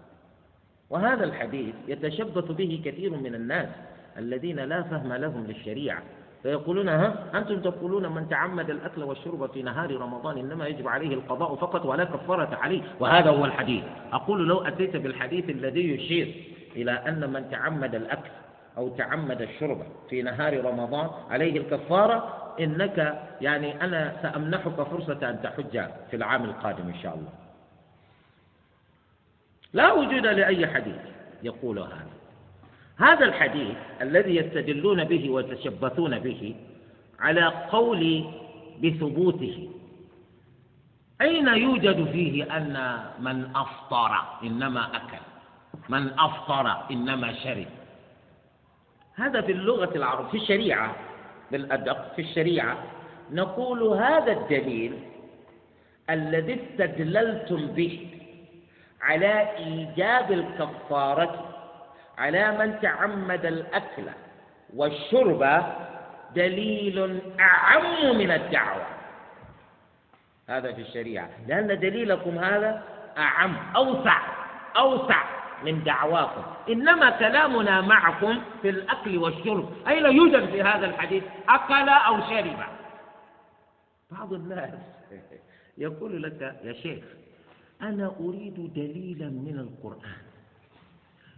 [0.90, 3.70] وهذا الحديث يتشبث به كثير من الناس
[4.18, 6.02] الذين لا فهم لهم للشريعة.
[6.44, 11.56] فيقولون ها أنتم تقولون من تعمد الأكل والشرب في نهار رمضان إنما يجب عليه القضاء
[11.56, 13.84] فقط ولا كفارة عليه وهذا هو الحديث.
[14.14, 16.44] أقول لو أتيت بالحديث الذي يشير
[16.76, 18.30] إلى أن من تعمد الأكل
[18.78, 25.86] أو تعمد الشرب في نهار رمضان عليه الكفارة إنك يعني أنا سأمنحك فرصة أن تحج
[26.10, 27.30] في العام القادم إن شاء الله.
[29.74, 31.02] لا وجود لأي حديث
[31.44, 32.21] يقول هذا.
[33.02, 36.56] هذا الحديث الذي يستدلون به ويتشبثون به
[37.20, 38.26] على قول
[38.84, 39.70] بثبوته.
[41.22, 44.12] أين يوجد فيه أن من أفطر
[44.44, 45.24] إنما أكل؟
[45.90, 47.68] من أفطر إنما شرب؟
[49.16, 50.96] هذا في اللغة العربية في الشريعة
[51.52, 52.78] بالأدق في الشريعة
[53.32, 54.94] نقول هذا الدليل
[56.10, 58.08] الذي استدللتم به
[59.02, 61.51] على إيجاب الكفارة
[62.22, 64.04] على من تعمد الأكل
[64.76, 65.64] والشرب
[66.36, 68.86] دليل أعم من الدعوة.
[70.50, 71.30] هذا في الشريعة.
[71.48, 72.84] لأن دليلكم هذا
[73.18, 74.22] أعم أوسع
[74.78, 75.24] أوسع
[75.66, 76.44] من دعواكم.
[76.70, 79.88] إنما كلامنا معكم في الأكل والشرب.
[79.88, 82.60] أين يوجد في هذا الحديث؟ أكل أو شرب.
[84.12, 84.74] بعض الناس
[85.78, 87.04] يقول لك يا شيخ
[87.82, 90.31] أنا أريد دليلا من القرآن.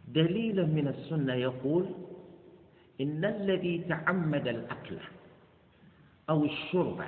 [0.07, 1.85] دليلا من السنة يقول
[3.01, 4.97] إن الذي تعمد الأكل
[6.29, 7.01] أو الشرب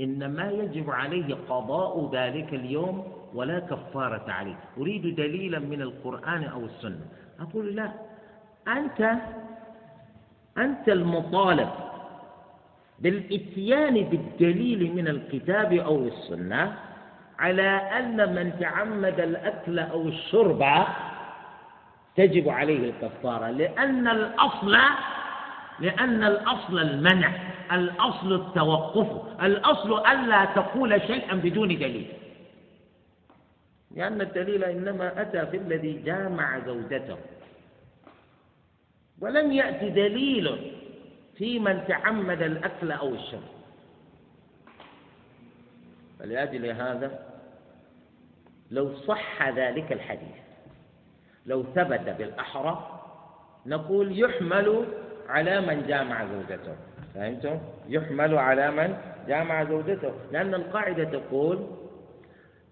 [0.00, 3.04] إنما يجب عليه قضاء ذلك اليوم
[3.34, 4.56] ولا كفارة عليه.
[4.78, 7.06] أريد دليلا من القرآن أو السنة.
[7.40, 7.92] أقول لا
[8.68, 9.14] أنت
[10.58, 11.68] أنت المطالب
[12.98, 16.78] بالإتيان بالدليل من الكتاب أو السنة
[17.38, 20.62] على أن من تعمد الأكل أو الشرب
[22.16, 24.76] تجب عليه الكفارة لأن الأصل
[25.80, 27.32] لأن الأصل المنع
[27.72, 32.12] الأصل التوقف الأصل ألا تقول شيئا بدون دليل.
[33.90, 37.16] لأن الدليل إنما أتى في الذي جامع زوجته.
[39.20, 40.72] ولم يأتي دليل
[41.36, 43.48] في من تعمد الأكل أو الشرب.
[46.18, 47.26] فلأجل هذا
[48.70, 50.49] لو صح ذلك الحديث.
[51.50, 52.74] لو ثبت بالأحرى
[53.66, 54.86] نقول يحمل
[55.28, 56.76] على من جامع زوجته.
[57.14, 58.96] فهمتم؟ يحمل على من
[59.28, 60.12] جامع زوجته.
[60.32, 61.66] لأن القاعدة تقول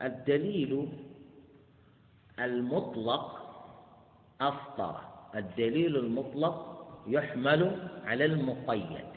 [0.03, 0.89] الدليل
[2.39, 3.25] المطلق
[4.41, 4.95] أفطر.
[5.35, 6.57] الدليل المطلق
[7.07, 9.09] يحمل على المقيد.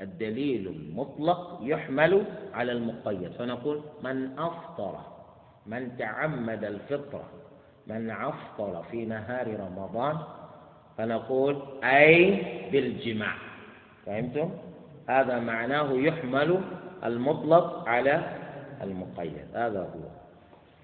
[0.00, 3.32] الدليل المطلق يحمل على المقيد.
[3.32, 4.94] فنقول من أفطر
[5.66, 7.37] من تعمد الفطرة.
[7.88, 10.18] من أفطر في نهار رمضان
[10.98, 13.34] فنقول أي بالجماع.
[14.06, 14.50] فهمتم؟
[15.08, 16.60] هذا معناه يحمل
[17.04, 18.22] المطلق على
[18.82, 19.46] المقيد.
[19.54, 20.08] هذا هو.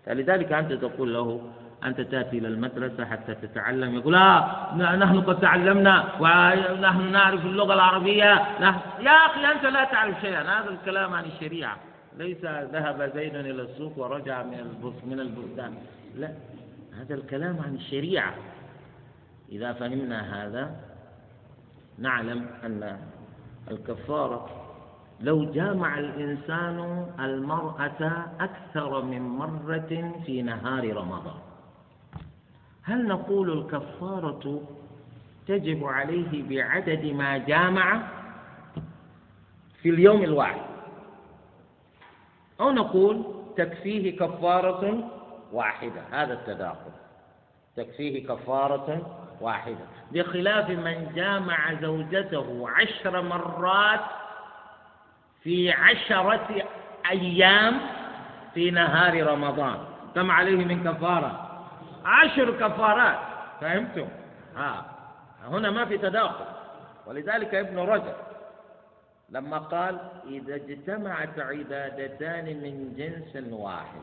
[0.07, 1.40] فلذلك أنت تقول له
[1.84, 8.32] أنت تأتي إلى المدرسة حتى تتعلم يقول آه نحن قد تعلمنا ونحن نعرف اللغة العربية
[8.61, 10.42] نحن يا أخي أنت لا تعرف شيئا.
[10.42, 11.76] هذا الكلام عن الشريعة.
[12.18, 15.74] ليس ذهب زيد إلى السوق ورجع من من البستان.
[16.16, 16.28] لا.
[17.01, 18.34] هذا الكلام عن الشريعة.
[19.53, 20.76] إذا فهمنا هذا
[21.99, 22.99] نعلم أن
[23.70, 24.64] الكفارة
[25.20, 31.38] لو جامع الإنسان المرأة أكثر من مرة في نهار رمضان
[32.82, 34.62] هل نقول الكفارة
[35.47, 38.03] تجب عليه بعدد ما جامع
[39.82, 40.61] في اليوم الواحد؟
[42.61, 43.22] أو نقول
[43.57, 45.11] تكفيه كفارة
[45.55, 46.90] واحدة هذا التداخل.
[47.76, 49.86] تكفيه كفارة واحدة.
[50.12, 54.00] بخلاف من جامع زوجته عشر مرات
[55.42, 56.48] في عشرة
[57.11, 57.80] أيام
[58.55, 59.78] في نهار رمضان.
[60.14, 61.61] كم عليه من كفارة؟
[62.05, 63.18] عشر كفارات.
[63.61, 64.09] فهمتم؟
[64.57, 64.84] ها
[65.44, 66.44] هنا ما في تداخل.
[67.07, 68.14] ولذلك ابن رجب
[69.30, 69.98] لما قال
[70.28, 74.00] إذا اجتمعت عبادتان من جنس واحد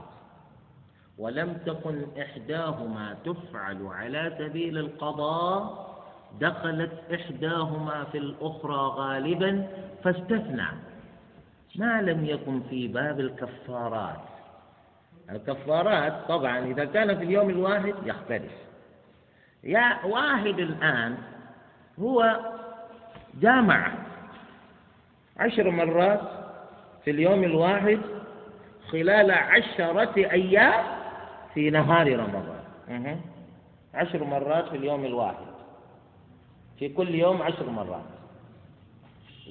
[1.18, 5.91] ولم تكن إحداهما تفعل على سبيل القضاء
[6.39, 9.68] دخلت إحداهما في الأخرى غالبا
[10.03, 10.68] فاستثنى.
[11.76, 14.20] ما لم يكن في باب الكفارات.
[15.32, 18.51] الكفارات طبعا إذا كان في اليوم الواحد يختلف.
[19.64, 21.18] يا واحد الآن
[21.99, 22.39] هو
[23.41, 23.91] جامع
[25.38, 26.22] عشر مرات
[27.05, 27.99] في اليوم الواحد
[28.91, 31.00] خلال عشرة أيام
[31.53, 32.61] في نهار رمضان.
[33.93, 35.45] عشر مرات في اليوم الواحد.
[36.79, 38.03] في كل يوم عشر مرات.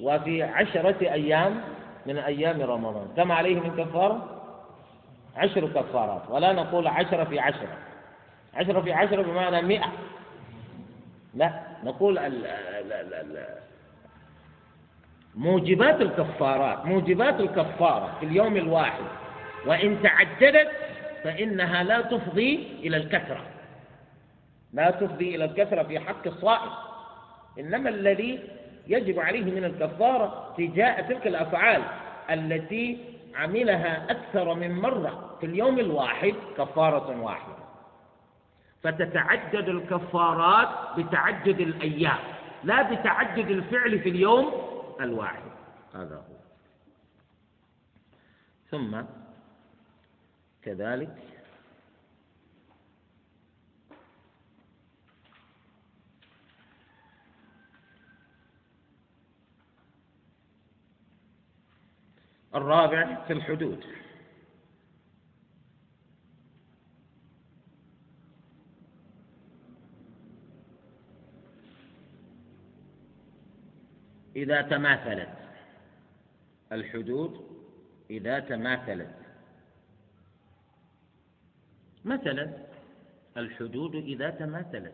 [0.01, 1.61] وفي عشرة أيام
[2.05, 3.07] من أيام رمضان.
[3.17, 4.41] كم عليه من كفارة؟
[5.37, 6.21] عشر كفارات.
[6.29, 7.77] ولا نقول عشرة في عشرة.
[8.53, 9.91] عشرة في عشرة بمعنى مئة.
[11.33, 13.45] لا نقول ال ال ال
[15.35, 16.85] موجبات الكفارات.
[16.85, 19.03] موجبات الكفارة في اليوم الواحد.
[19.65, 20.71] وإن تعددت
[21.23, 23.45] فإنها لا تفضي إلى الكثرة.
[24.73, 26.71] لا تفضي إلى الكثرة في حق الصائم.
[27.59, 28.49] إنما الذي
[28.87, 31.81] يجب عليه من الكفارة تجاه تلك الأفعال
[32.29, 33.03] التي
[33.35, 37.61] عملها أكثر من مرة في اليوم الواحد كفارة واحدة.
[38.83, 42.19] فتتعدد الكفارات بتعدد الأيام
[42.63, 44.53] لا بتعدد الفعل في اليوم
[45.01, 45.51] الواحد.
[45.95, 46.41] هذا هو.
[48.71, 49.01] ثم
[50.63, 51.17] كذلك.
[62.55, 63.85] الرابع في الحدود.
[74.35, 75.29] إذا تماثلت.
[76.71, 77.47] الحدود
[78.09, 79.20] إذا تماثلت.
[82.05, 82.57] مثلا
[83.37, 84.93] الحدود إذا تماثلت.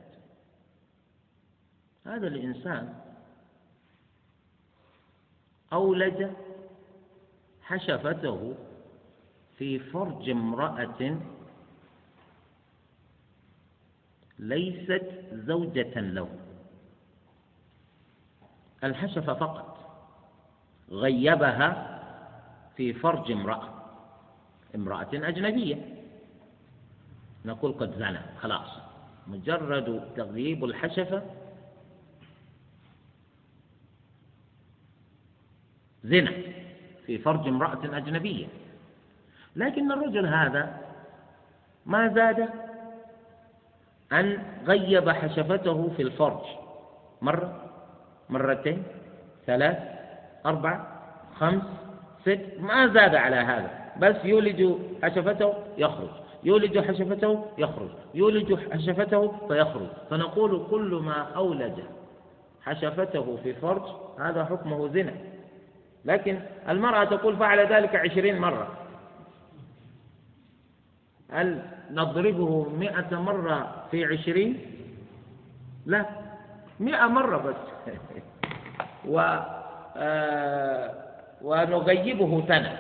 [2.06, 2.94] هذا الإنسان
[5.74, 6.28] أولج
[7.62, 8.56] حشفته
[9.58, 11.20] في فرج امرأة
[14.40, 16.30] ليست زوجة له.
[18.84, 19.78] الحشفة فقط.
[20.90, 21.98] غيبها
[22.76, 23.74] في فرج امرأة
[24.76, 25.97] امرأة أجنبية.
[27.48, 28.70] نقول قد زنى خلاص.
[29.28, 31.22] مجرد تغييب الحشفة.
[36.04, 36.32] زنا
[37.06, 38.48] في فرج امرأة أجنبية.
[39.56, 40.82] لكن الرجل هذا
[41.86, 42.50] ما زاد
[44.12, 46.46] أن غيب حشفته في الفرج.
[47.22, 47.72] مرة
[48.30, 48.84] مرتين
[49.46, 49.78] ثلاث
[50.46, 50.86] أربع
[51.36, 51.64] خمس
[52.22, 53.72] ست ما زاد على هذا.
[54.00, 56.27] بس يولج حشفته يخرج.
[56.48, 59.88] يولج حشفته يخرج يولج حشفته فيخرج.
[60.10, 61.80] فنقول كل ما أولج
[62.62, 63.82] حشفته في فرج
[64.20, 65.14] هذا حكمه زنا.
[66.06, 68.68] لكن المرأة تقول فعل ذلك عشرين مرة.
[71.32, 74.62] هل نضربه مئة مرة في عشرين؟
[75.86, 76.06] لا
[76.80, 77.94] مئة مرة بس.
[79.14, 79.20] و
[79.98, 80.94] آه
[81.42, 82.78] ونغيبه سنة.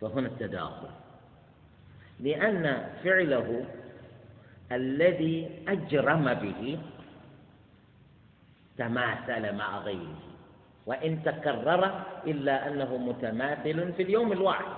[0.00, 0.97] فهنا التداخل.
[2.20, 3.64] لأن فعله
[4.72, 6.78] الذي أجرم به
[8.78, 10.18] تماثل مع غيره
[10.86, 14.72] وإن تكرر إلا أنه متماثل في اليوم الواحد.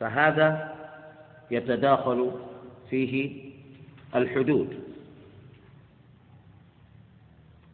[0.00, 0.74] فهذا
[1.50, 2.30] يتداخل
[2.90, 3.42] فيه
[4.14, 4.82] الحدود.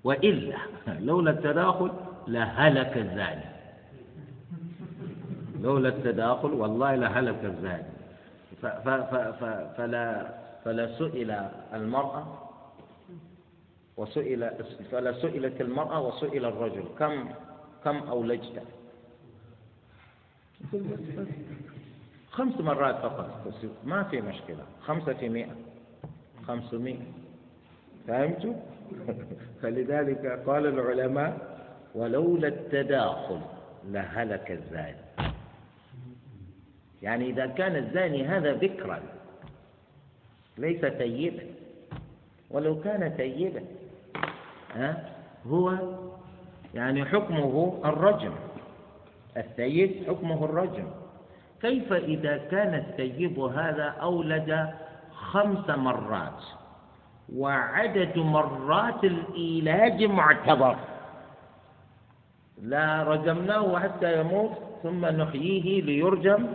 [0.04, 0.56] وإلا
[1.08, 1.92] لولا التداخل
[2.28, 3.57] لهلك الزاني
[5.60, 7.84] لولا التداخل والله لهلك الزاني
[9.76, 10.30] فلا
[10.64, 11.30] فلا سئل
[11.74, 12.48] المرأة
[13.96, 14.50] وسئل
[14.90, 16.84] فلا سئلت المرأة وسئل الرجل.
[16.98, 17.28] كم
[17.84, 18.62] كم أولجت؟
[22.30, 23.54] خمس مرات فقط.
[23.84, 24.64] ما في مشكلة.
[24.86, 25.54] خمسة في مئة.
[26.46, 27.02] خمسمائة
[28.08, 28.54] فهمتوا؟
[29.62, 31.58] فلذلك قال العلماء
[31.94, 33.40] ولولا التداخل
[33.84, 35.27] لهلك الزاني
[37.02, 39.00] يعني إذا كان الزاني هذا ذكرا
[40.58, 41.42] ليس تيبا.
[42.50, 43.62] ولو كان تيبا
[44.74, 45.10] ها
[45.46, 45.74] هو
[46.74, 48.32] يعني حكمه الرجم.
[49.36, 50.86] السيد حكمه الرجم.
[51.62, 54.68] كيف إذا كان السيب هذا أولد
[55.14, 56.42] خمس مرات؟
[57.36, 60.76] وعدد مرات الإيلاج معتبر.
[62.62, 64.52] لا رجمناه حتى يموت
[64.82, 66.46] ثم نحييه ليرجم.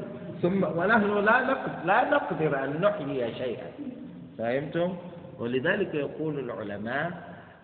[0.44, 3.70] ثم ونحن لا نقدر لا نقدر أن نحيي شيئا.
[4.38, 4.96] فهمتم؟
[5.40, 7.12] ولذلك يقول العلماء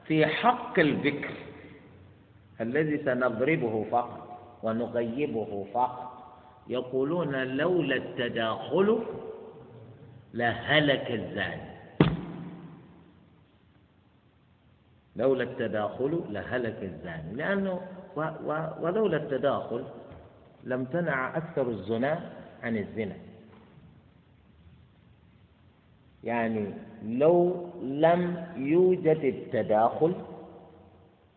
[0.08, 1.34] في حق الذكر
[2.62, 4.24] الذي سنضربه فقط
[4.64, 6.12] ونغيبه فقط
[6.68, 9.00] يقولون لولا التداخل
[10.34, 11.70] لهلك الزاني.
[15.16, 17.34] لولا التداخل لهلك الزاني.
[17.36, 17.82] لأنه
[18.82, 19.84] ولولا التداخل
[20.64, 23.15] لم تنع أكثر الزنا عن الزنا.
[26.23, 26.73] يعني
[27.06, 30.15] لو لم يوجد التداخل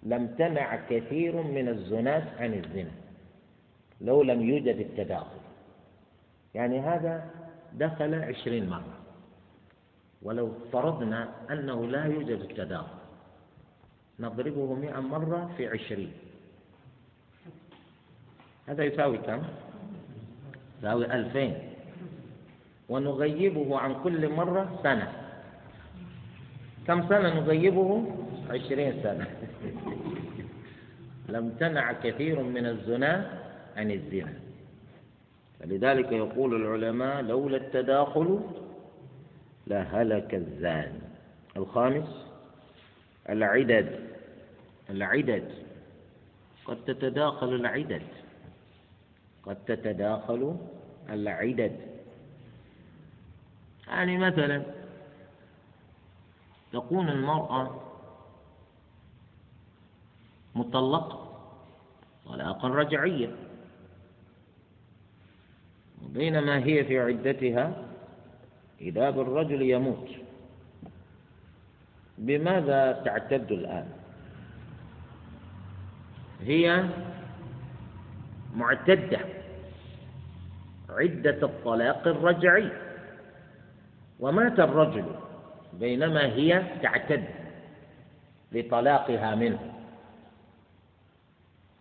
[0.03, 2.91] لم تنع كثير من الزناة عن الزنا.
[4.01, 5.41] لو لم يوجد التداخل.
[6.55, 7.31] يعني هذا
[7.73, 8.99] دخل عشرين مرة.
[10.23, 13.03] ولو فرضنا أنه لا يوجد التداخل
[14.21, 16.13] نضربه مئة مرة في عشرين.
[18.67, 19.43] هذا يساوي كم؟
[20.83, 21.55] يساوي ألفين.
[22.89, 25.13] ونغيبه عن كل مرة سنة.
[26.87, 28.05] كم سنة نغيبه؟
[28.51, 29.27] عشرين سنة.
[31.29, 33.39] لم تنع كثير من الزنا
[33.77, 34.35] عن الزنا.
[35.61, 38.41] فلذلك يقول العلماء لولا التداخل
[39.67, 41.01] لهلك الزاني
[41.57, 42.27] الخامس
[43.31, 44.01] العدد.
[44.91, 45.49] العدد.
[46.65, 48.03] قد تتداخل العدد.
[49.47, 50.57] قد تتداخل
[51.11, 51.81] العدد.
[53.89, 54.63] يعني مثلا
[56.73, 57.81] تكون المرأة
[60.55, 61.33] مطلقة
[62.27, 63.37] طلاقا رجعيا.
[66.05, 67.85] وبينما هي في عدتها
[68.81, 70.09] إذا بالرجل يموت.
[72.19, 73.93] بماذا تعتد الآن؟
[76.41, 76.89] هي
[78.57, 79.19] معتدة.
[80.91, 82.69] عدة الطلاق الرجعي.
[84.21, 85.05] ومات الرجل
[85.73, 87.25] بينما هي تعتد
[88.53, 89.73] لطلاقها منه.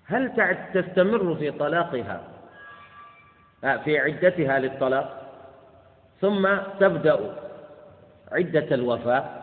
[0.05, 0.31] هل
[0.73, 2.21] تستمر في طلاقها
[3.63, 5.21] آه، في عدتها للطلاق؟
[6.21, 7.35] ثم تبدأ
[8.31, 9.41] عدة الوفاة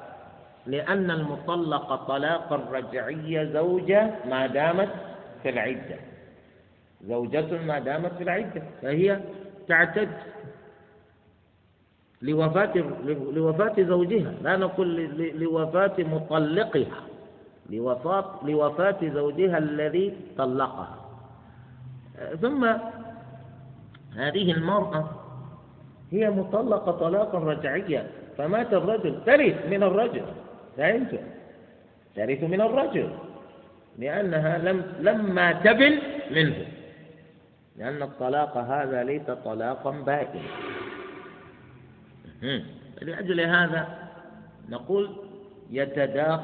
[0.66, 4.88] لأن المطلقة طلاقا رجعية زوجة ما دامت
[5.42, 6.07] في العدة.
[7.04, 9.20] زوجة ما دامت في العدة فهي
[9.68, 10.08] تعتد
[12.22, 12.72] لوفاة
[13.32, 14.34] لوفاة زوجها.
[14.42, 15.10] لا نقول
[15.40, 17.02] لوفاة مطلقها
[17.70, 20.96] لوفاة لوفاة زوجها الذي طلقها.
[22.40, 22.64] ثم
[24.16, 25.10] هذه المرأة
[26.10, 28.06] هي مطلقة طلاقا رجعيا.
[28.38, 29.24] فمات الرجل.
[29.26, 30.22] ترث من الرجل.
[30.76, 31.20] فهمت؟
[32.16, 33.10] ترث من الرجل.
[33.98, 35.98] لأنها لم لما تبن
[36.30, 36.66] منه.
[37.78, 40.48] لأن الطلاق هذا ليس طلاقا بائنا
[43.02, 44.08] لأجل هذا
[44.68, 45.16] نقول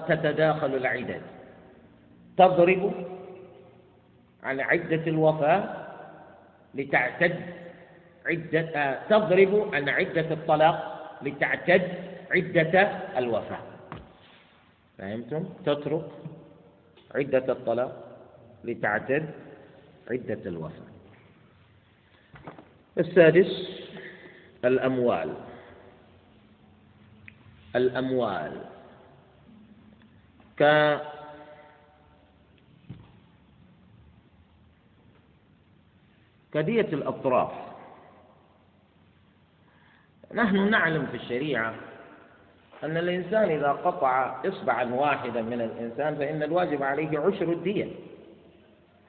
[0.09, 1.23] تتداخل العدد.
[2.37, 2.93] تضرب
[4.43, 5.87] عن عدة الوفاة
[6.75, 7.37] لتعتد
[8.27, 10.77] عدة آه، تضرب عن عدة الطلاق
[11.23, 11.83] لتعتد
[12.31, 12.81] عدة
[13.19, 13.59] الوفاة.
[14.99, 16.07] فهمتم؟ تترك
[17.15, 18.19] عدة الطلاق
[18.65, 19.27] لتعتد
[20.11, 20.94] عدة الوفاة.
[22.99, 23.69] السادس
[24.65, 25.35] الأموال.
[27.77, 28.61] الأموال.
[30.59, 30.63] ك
[36.53, 37.51] كدية الأطراف.
[40.35, 41.75] نحن نعلم في الشريعة
[42.85, 47.93] أن الإنسان إذا قطع إصبعا واحدا من الإنسان فإن الواجب عليه عشر الدية.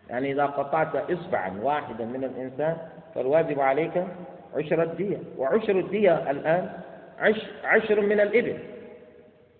[0.10, 2.78] يعني إذا قطعت إصبعا واحدا من الإنسان
[3.16, 4.06] فالواجب عليك
[4.56, 5.18] عشر الدية.
[5.38, 6.70] وعشر الدية الآن
[7.64, 8.58] عشر من الإبل.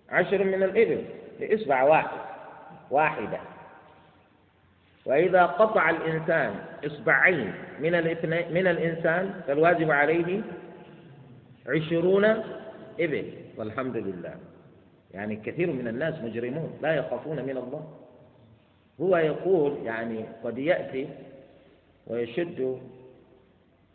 [0.08, 1.04] عشر من الإبل
[1.40, 2.18] لإصبع واحد
[2.90, 3.38] واحدة.
[5.06, 6.54] وإذا قطع الإنسان
[6.86, 10.40] إصبعين من الاثنين من الإنسان فالواجب عليه
[11.68, 12.24] عشرون
[13.00, 13.32] إبل.
[13.56, 14.34] والحمد لله.
[15.14, 17.92] يعني كثير من الناس مجرمون لا يخافون من الله.
[19.00, 21.08] هو يقول يعني قد يأتي
[22.06, 22.80] ويشد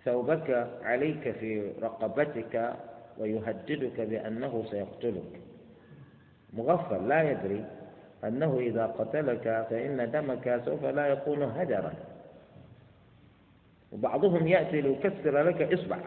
[0.05, 2.73] ثوبك عليك في رقبتك
[3.17, 5.39] ويهددك بأنه سيقتلك.
[6.53, 7.65] مغفل لا يدري
[8.23, 11.93] أنه إذا قتلك فإن دمك سوف لا يكون هدرا
[13.91, 15.97] وبعضهم يأتي ليكسر لك إصبع.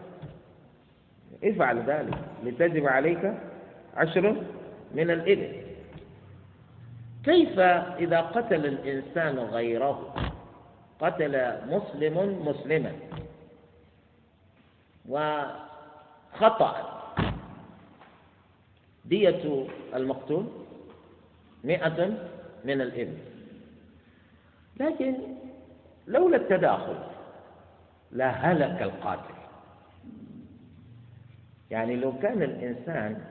[1.43, 3.33] افعل ذلك لتجب عليك
[3.95, 4.35] عشر
[4.95, 5.51] من الإبل.
[7.23, 7.59] كيف
[7.99, 10.15] إذا قتل الإنسان غيره؟
[10.99, 11.33] قتل
[11.67, 12.91] مسلم مسلما.
[15.09, 16.95] وخطأ.
[19.05, 20.45] دية المقتول
[21.63, 22.07] مئة
[22.65, 23.17] من الإبل.
[24.79, 25.15] لكن
[26.07, 26.97] لولا التداخل
[28.11, 29.33] لهلك القاتل.
[31.71, 33.21] يعني لو كان الإنسان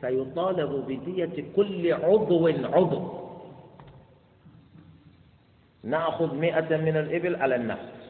[0.00, 3.22] سيطالب بدية كل عضو عضو.
[5.84, 8.01] نأخذ مئة من الإبل على النفس.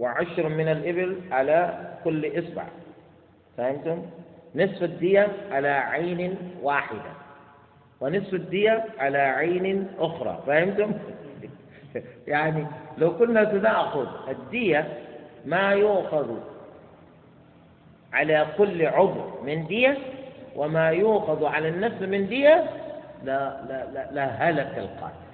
[0.00, 2.64] وعشر من الإبل على كل إصبع.
[3.56, 4.02] فهمتم؟
[4.54, 7.12] نصف الدية على عين واحدة.
[8.00, 10.42] ونصف الدية على عين أخرى.
[10.46, 10.92] فهمتم؟
[12.26, 12.66] يعني
[12.98, 14.88] لو كنا سنأخذ الدية
[15.44, 16.36] ما يؤخذ
[18.12, 19.98] على كل عضو من دية
[20.56, 22.70] وما يؤخذ على النفس من دية
[23.24, 25.30] لا لا لا, هلك القاتل.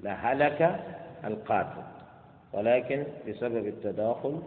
[0.00, 0.80] لا هلك
[1.24, 1.87] القاتل.
[2.52, 4.40] ولكن بسبب التداخل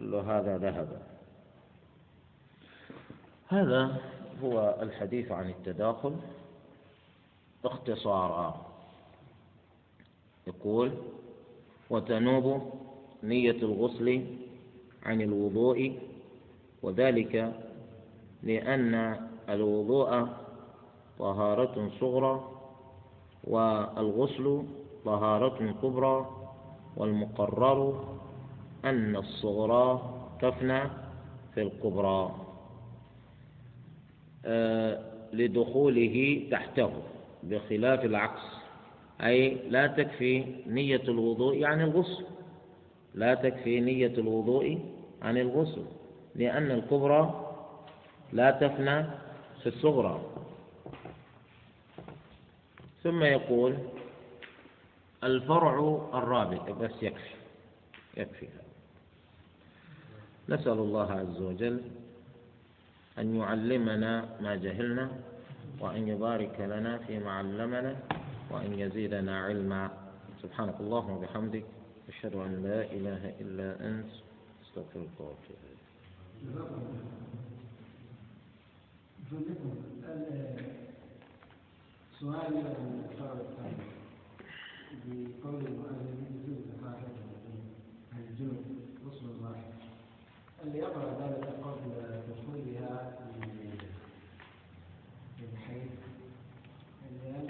[0.00, 1.02] هذا ذهب.
[3.48, 4.00] هذا
[4.42, 6.16] هو الحديث عن التداخل.
[7.64, 8.66] اختصارا
[10.46, 10.92] يقول
[11.90, 12.72] وتنوب
[13.22, 14.24] نية الغسل
[15.02, 15.98] عن الوضوء
[16.82, 17.52] وذلك
[18.42, 19.16] لأن
[19.48, 20.26] الوضوء
[21.18, 22.50] طهارة صغرى
[23.44, 24.62] والغسل
[25.04, 26.39] طهارة كبرى.
[26.96, 28.04] والمقرر
[28.84, 30.82] أن الصغرى تفنى
[31.54, 32.34] في الكبرى
[34.44, 34.98] آه،
[35.32, 36.90] لدخوله تحته
[37.42, 38.42] بخلاف العكس
[39.22, 42.24] أي لا تكفي نية الوضوء عن الغسل
[43.14, 44.78] لا تكفي نية الوضوء
[45.22, 45.84] عن الغسل
[46.34, 47.46] لأن الكبرى
[48.32, 49.04] لا تفنى
[49.62, 50.20] في الصغرى.
[53.02, 53.76] ثم يقول
[55.24, 55.74] الفرع
[56.14, 56.70] الرابع.
[56.80, 57.34] بس يكفي.
[58.16, 58.48] يكفي.
[60.48, 61.80] نسأل الله عز وجل
[63.18, 65.10] أن يعلمنا ما جهلنا
[65.80, 67.96] وأن يبارك لنا فيما علمنا
[68.50, 69.90] وأن يزيدنا علما.
[70.42, 71.64] سبحانك اللهم وبحمدك
[72.08, 74.10] أشهد أن لا إله إلا أنت
[74.64, 75.60] أستغفرك وأتوب
[82.20, 82.54] سؤال
[84.90, 86.64] بقول المؤلف يجوز
[88.12, 88.64] عن الجنوب
[89.06, 89.72] غسل واحد
[90.64, 91.90] اللي يقرأ ذلك قبل
[92.30, 93.18] دخولها
[95.40, 95.90] للحيض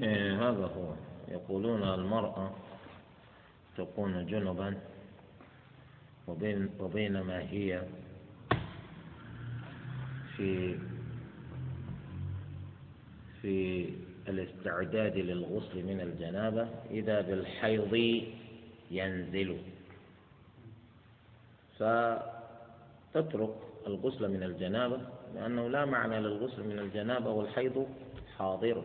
[0.02, 0.94] إيه هذا هو.
[1.28, 2.50] يقولون المرأة
[3.76, 4.76] تكون جنبا
[6.28, 7.82] وبين وبينما هي
[10.36, 10.78] في
[13.42, 13.86] في
[14.28, 18.22] الاستعداد للغسل من الجنابة إذا بالحيض
[18.90, 19.58] ينزل.
[21.78, 23.54] فتترك
[23.86, 25.00] الغسل من الجنابة
[25.34, 27.86] لأنه لا معنى للغسل من الجنابة والحيض
[28.38, 28.84] حاضر.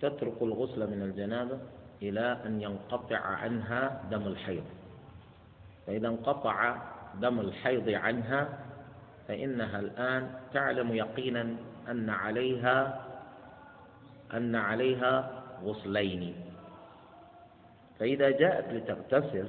[0.00, 1.58] تترك الغسل من الجنابة
[2.02, 4.64] إلى أن ينقطع عنها دم الحيض.
[5.86, 6.82] فإذا انقطع
[7.20, 8.58] دم الحيض عنها
[9.28, 11.56] فإنها الآن تعلم يقينا
[11.88, 13.09] أن عليها
[14.34, 16.34] أن عليها غسلين
[17.98, 19.48] فإذا جاءت لتغتسل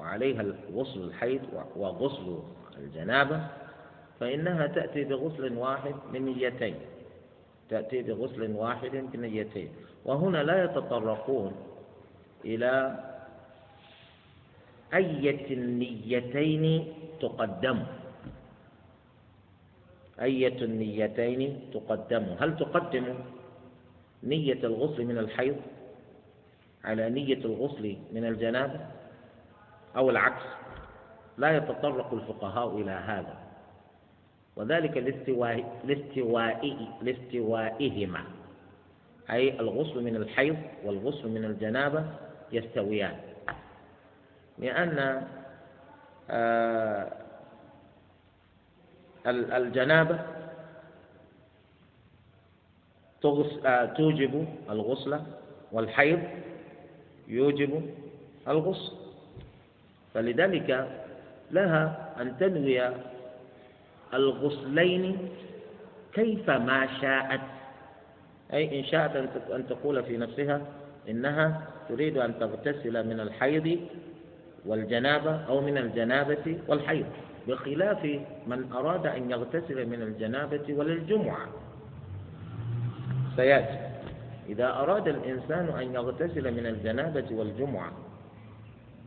[0.00, 1.40] وعليها غسل الحيض
[1.76, 2.38] وغسل
[2.78, 3.40] الجنابة
[4.20, 6.74] فإنها تأتي بغسل واحد بنيتين
[7.68, 9.68] تأتي بغسل واحد بنيتين
[10.04, 11.52] وهنا لا يتطرقون
[12.44, 13.04] إلى
[14.94, 16.64] أية النيتين
[17.20, 17.78] تقدم.
[20.20, 22.24] أية النيتين تقدم.
[22.40, 23.06] هل تقدم؟
[24.22, 25.56] نية الغسل من الحيض
[26.84, 28.80] على نية الغسل من الجنابة
[29.96, 30.42] أو العكس
[31.38, 33.38] لا يتطرق الفقهاء إلى هذا.
[34.56, 35.80] وذلك لاستواء
[37.02, 38.24] لاستوائهما.
[39.30, 42.04] أي الغسل من الحيض والغسل من الجنابة
[42.52, 43.16] يستويان.
[44.58, 45.26] لأن
[46.30, 47.12] آه،
[49.26, 50.18] الجنابة
[53.22, 55.20] توجب الغسل
[55.72, 56.18] والحيض
[57.28, 57.82] يوجب
[58.48, 58.92] الغسل.
[60.14, 60.88] فلذلك
[61.50, 62.90] لها أن تنوي
[64.14, 65.28] الغسلين
[66.14, 67.40] كيفما شاءت.
[68.52, 69.16] أي إن شاءت
[69.50, 70.60] أن تقول في نفسها
[71.08, 73.80] إنها تريد أن تغتسل من الحيض
[74.66, 77.06] والجنابة أو من الجنابة والحيض
[77.48, 78.04] بخلاف
[78.46, 81.48] من أراد أن يغتسل من الجنابة وللجمعة
[83.40, 83.78] سيأتي.
[84.48, 87.92] إذا أراد الإنسان أن يغتسل من الجنابة والجمعة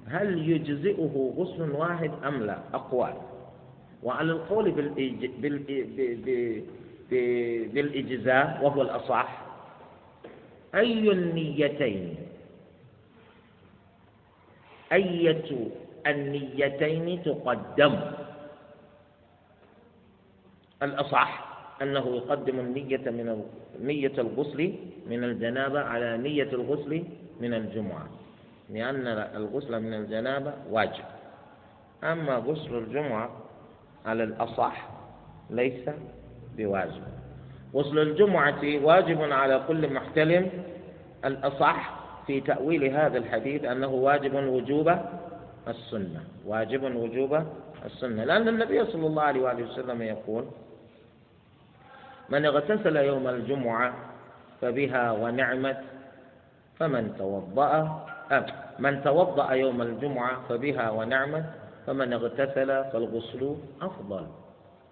[0.08, 3.14] هل يجزئه غسل واحد أم لا؟ أقوال.
[4.04, 5.26] وعلى القول بالإج...
[5.26, 5.58] بال...
[7.74, 9.42] بالإجزاء وهو الأصح
[10.76, 12.16] أي النيتين؟
[14.94, 15.68] أية
[16.08, 18.00] النيتين تقدم؟
[20.84, 21.43] الأصح.
[21.82, 23.44] أنه يقدم النية من
[23.82, 24.74] نية الغسل
[25.10, 27.04] من الجنابة على نية الغسل
[27.42, 28.08] من الجمعة
[28.70, 31.04] لأن الغسل من الجنابة واجب.
[32.04, 33.30] أما غسل الجمعة
[34.06, 34.90] على الأصح
[35.50, 35.90] ليس
[36.58, 37.04] بواجب.
[37.76, 40.50] غسل الجمعة واجب على كل محتلم.
[41.26, 44.96] الأصح في تأويل هذا الحديث أنه واجب وجوب
[45.68, 47.44] السنة واجب وجوب
[47.86, 50.46] السنة لأن النبي صلى الله عليه وآله وسلم يقول
[52.30, 53.94] من اغتسل يوم الجمعة
[54.62, 55.82] فبها ونعمت
[56.80, 57.72] فمن توضأ
[58.32, 58.46] أه
[58.80, 61.46] من توضأ يوم الجمعة فبها ونعمت
[61.86, 64.28] فمن اغتسل فالغسل أفضل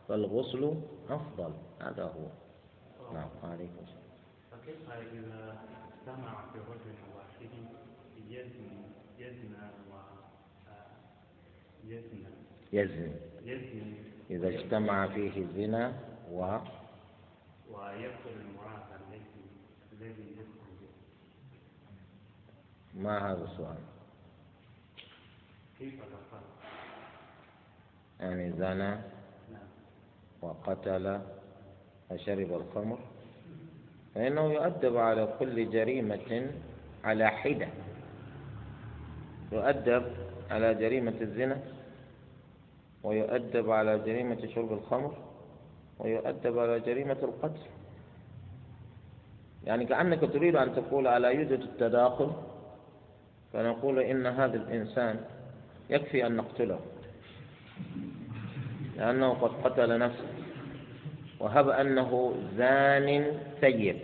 [0.08, 0.74] فالغسل
[1.10, 1.54] أفضل.
[1.82, 2.26] هذا هو.
[3.14, 4.12] نعم عليكم السلام.
[4.52, 5.56] فكيف إذا
[6.02, 7.52] اجتمع في رجل واحد
[8.30, 8.68] يزن
[9.20, 9.54] يزن
[9.92, 9.96] و
[11.88, 12.24] يزن
[12.74, 13.12] يزن
[13.46, 13.94] يزن
[14.30, 15.94] إذا اجتمع فيه الزنا
[16.32, 16.58] و
[17.74, 19.42] ويقتل المرأة التي
[19.94, 20.72] الذي يدخل
[22.96, 23.78] ما هذا السؤال؟
[25.80, 26.42] كيف تفعل؟
[28.20, 28.90] يعني زنى
[29.52, 29.68] نعم.
[30.42, 31.22] وقتل
[32.12, 33.00] وشرب الخمر
[34.16, 36.52] فإنه يؤدب على كل جريمة
[37.04, 37.68] على حدة
[39.52, 40.06] يؤدب
[40.52, 41.62] على جريمة الزنا
[43.04, 45.31] ويؤدب على جريمة شرب الخمر
[46.02, 47.62] ويؤدب على جريمة القتل.
[49.64, 52.32] يعني كأنك تريد أن تقول على يوجد التداخل؟
[53.54, 55.26] فنقول إن هذا الإنسان
[55.90, 56.80] يكفي أن نقتله
[58.98, 60.28] لأنه قد قتل نفسه.
[61.40, 63.98] وهب أنه زان سيب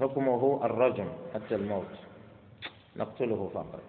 [0.00, 1.94] حكمه الرجم حتى الموت.
[2.96, 3.82] نقتله فقط.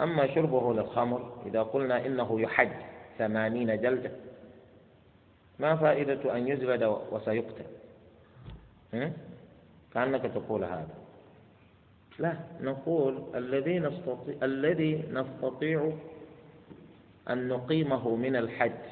[0.00, 4.10] أما شربه للخمر إذا قلنا إنه يحج ثمانين جلدة.
[5.58, 7.64] ما فائدة أن يجلد وسيقتل؟
[9.94, 10.94] كأنك تقول هذا.
[12.18, 15.92] لا نقول الذي نستطيع الذي نستطيع
[17.30, 18.82] أن نقيمه من الحج.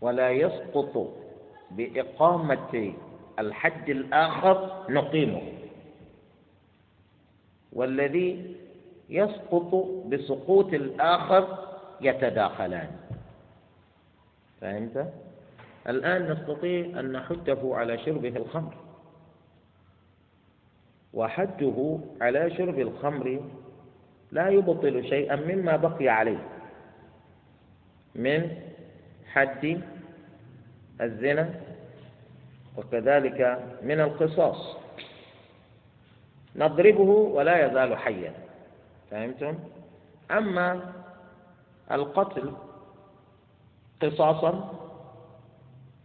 [0.00, 1.14] ولا يسقط
[1.70, 2.94] بإقامة
[3.38, 5.42] الحج الآخر نقيمه.
[7.72, 8.56] والذي
[9.14, 9.74] يسقط
[10.06, 11.58] بسقوط الآخر
[12.00, 12.90] يتداخلان.
[14.60, 15.12] فهمت؟
[15.88, 18.74] الآن نستطيع أن نحده على شربه الخمر.
[21.14, 23.40] وحده على شرب الخمر
[24.32, 26.42] لا يبطل شيئا مما بقي عليه
[28.14, 28.56] من
[29.26, 29.80] حد
[31.00, 31.54] الزنا
[32.76, 34.76] وكذلك من القصاص.
[36.56, 38.43] نضربه ولا يزال حيا.
[39.14, 39.58] فهمتم؟
[40.30, 40.92] أما
[41.92, 42.52] القتل
[44.02, 44.74] قصاصا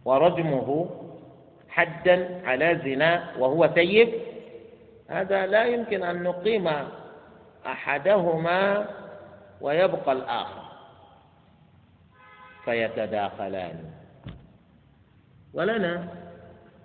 [0.04, 0.90] ورجمه
[1.68, 4.08] حدا على زنا وهو ثيب
[5.08, 6.68] هذا لا يمكن أن نقيم
[7.66, 8.86] أحدهما
[9.60, 10.62] ويبقى الآخر.
[12.64, 13.90] فيتداخلان.
[15.54, 16.08] ولنا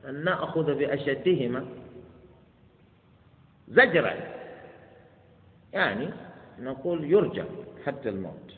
[0.09, 1.65] أن نأخذ بأشدهما
[3.67, 4.44] زجرا.
[5.75, 6.09] يعني
[6.59, 7.43] نقول يرجى
[7.85, 8.53] حتى الموت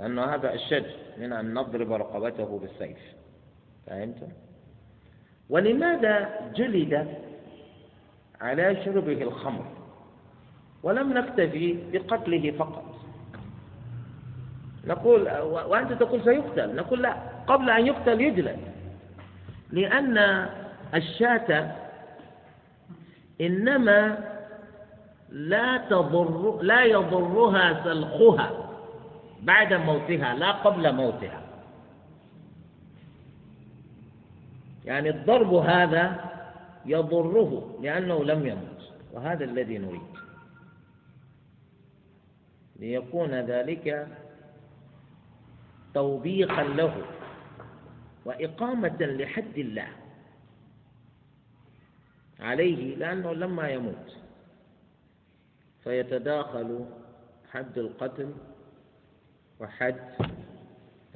[0.00, 0.86] لأنه هذا أشد
[1.18, 2.98] من أن نضرب رقبته بالسيف.
[3.86, 4.28] فهمت؟
[5.50, 7.08] ولماذا جلد
[8.40, 9.66] على شربه الخمر
[10.82, 12.84] ولم نكتفي بقتله فقط؟
[14.86, 17.12] نقول وأنت تقول سيقتل نقول لا
[17.46, 18.58] قبل أن يقتل يجلد.
[19.70, 20.18] لأن
[20.94, 21.76] الشاة
[23.40, 24.18] إنما
[25.30, 28.50] لا تضر لا يضرها سلخها
[29.42, 31.42] بعد موتها لا قبل موتها.
[34.84, 36.30] يعني الضرب هذا
[36.86, 40.10] يضره لأنه لم يمت وهذا الذي نريد.
[42.76, 44.08] ليكون ذلك
[45.94, 46.94] توبيخا له
[48.24, 49.88] وإقامة لحد الله
[52.40, 54.19] عليه لأنه لما يموت.
[55.84, 56.84] فيتداخل
[57.50, 58.34] حد القتل
[59.60, 59.96] وحد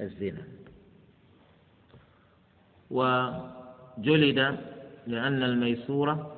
[0.01, 0.43] الزنا.
[2.91, 4.39] وجلد
[5.07, 6.35] لأن الميسور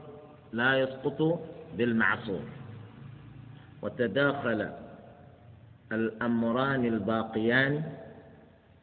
[0.53, 1.39] لا يسقط
[1.77, 2.43] بالمعصور
[3.81, 4.71] وتداخل
[5.91, 7.83] الأمران الباقيان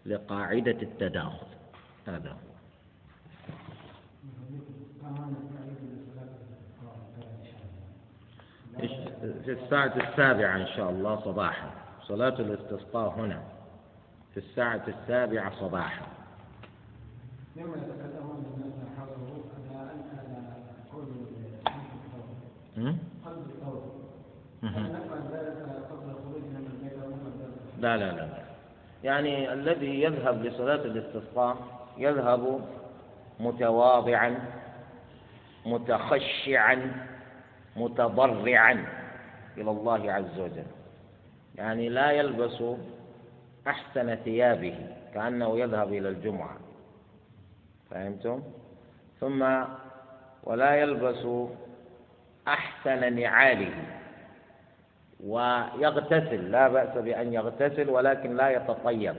[0.07, 1.47] لقاعدة التداخل.
[2.07, 2.54] هذا هو.
[9.25, 11.71] في الساعة السابعة إن شاء الله صباحا.
[12.03, 13.41] صلاة الاستسقاء هنا.
[14.35, 16.07] في الساعة السابعة صباحا.
[27.81, 28.29] لا لا لا.
[29.05, 31.57] يعني الذي يذهب لصلاة الاستسقاء
[31.99, 32.61] يذهب
[33.41, 34.39] متواضعا
[35.67, 36.93] متخشعا
[37.77, 38.87] متضرعا.
[39.57, 40.67] إلى الله عز وجل.
[41.55, 42.63] يعني لا يلبس
[43.67, 44.79] أحسن ثيابه
[45.15, 46.57] كأنه يذهب إلى الجمعة.
[47.91, 48.43] فهمتم؟
[49.21, 49.65] ثم
[50.45, 51.27] ولا يلبس
[52.49, 53.75] أحسن نعاله.
[55.25, 59.17] ويغتسل لا بأس بأن يغتسل ولكن لا يتطيب.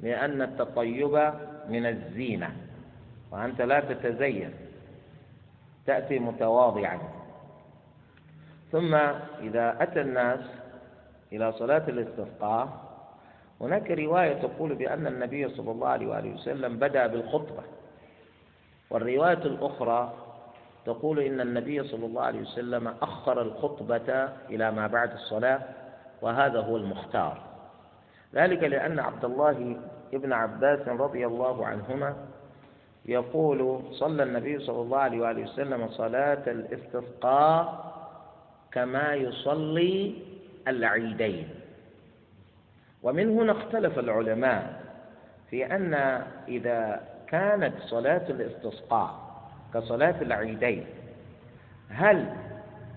[0.00, 1.32] لأن التطيب
[1.68, 2.56] من الزينة.
[3.30, 4.50] وأنت لا تتزين.
[5.86, 7.17] تأتي متواضعا.
[8.72, 8.94] ثم
[9.40, 10.40] إذا أتى الناس
[11.32, 12.68] إلى صلاة الاستسقاء
[13.60, 17.62] هناك رواية تقول بأن النبي صلى الله عليه وآله وسلم بدأ بالخطبة.
[18.90, 20.12] والرواية الأخرى
[20.86, 25.60] تقول إن النبي صلى الله عليه وسلم أخر الخطبة إلى ما بعد الصلاة
[26.22, 27.38] وهذا هو المختار.
[28.34, 29.76] ذلك لأن عبد الله
[30.14, 32.16] ابن عباس رضي الله عنهما
[33.06, 37.87] يقول صلى النبي صلى الله عليه وآله وسلم صلاة الاستسقاء
[38.72, 40.14] كما يصلي
[40.68, 41.48] العيدين.
[43.02, 44.82] ومن هنا اختلف العلماء
[45.50, 45.94] في أن
[46.48, 49.28] إذا كانت صلاة الاستسقاء
[49.74, 50.86] كصلاة العيدين
[51.88, 52.26] هل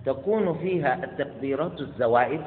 [0.05, 2.41] تكون فيها التكبيرات الزوائد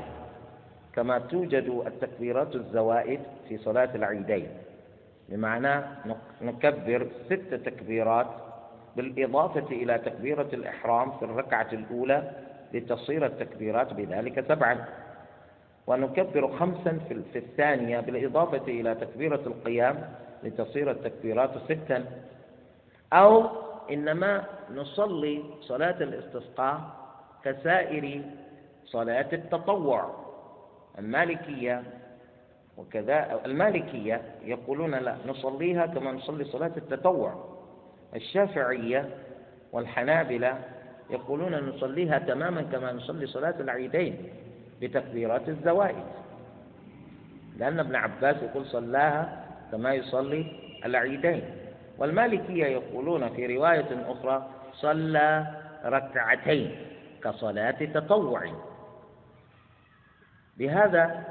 [0.95, 4.49] كما توجد التكبيرات الزوائد في صلاة العيدين؟
[5.29, 5.85] بمعنى
[6.43, 8.27] نكبر ست تكبيرات
[8.97, 12.31] بالإضافة إلى تكبيرة الإحرام في الركعة الأولى
[12.75, 14.85] لتصير التكبيرات بذلك سبعا.
[15.87, 16.99] ونكبر خمسا
[17.33, 20.09] في الثانية بالإضافة إلى تكبيرة القيام
[20.43, 22.05] لتصير التكبيرات ستا.
[23.13, 23.47] أو
[23.91, 24.45] إنما
[24.75, 26.81] نصلي صلاة الاستسقاء
[27.45, 28.23] كسائر
[28.85, 30.25] صلاة التطوع.
[30.99, 31.83] المالكية
[32.79, 37.55] وكذا المالكية يقولون لا نصليها كما نصلي صلاة التطوع.
[38.15, 39.09] الشافعية
[39.73, 40.59] والحنابلة
[41.11, 44.29] يقولون نصليها تماما كما نصلي صلاة العيدين
[44.83, 46.05] بتكبيرات الزوائد.
[47.59, 50.47] لأن ابن عباس يقول صلاها كما يصلي
[50.85, 51.45] العيدين.
[51.99, 55.47] والمالكية يقولون في رواية أخرى صلى
[55.85, 56.77] ركعتين
[57.25, 58.53] كصلاة تطوع.
[60.57, 61.25] بهذا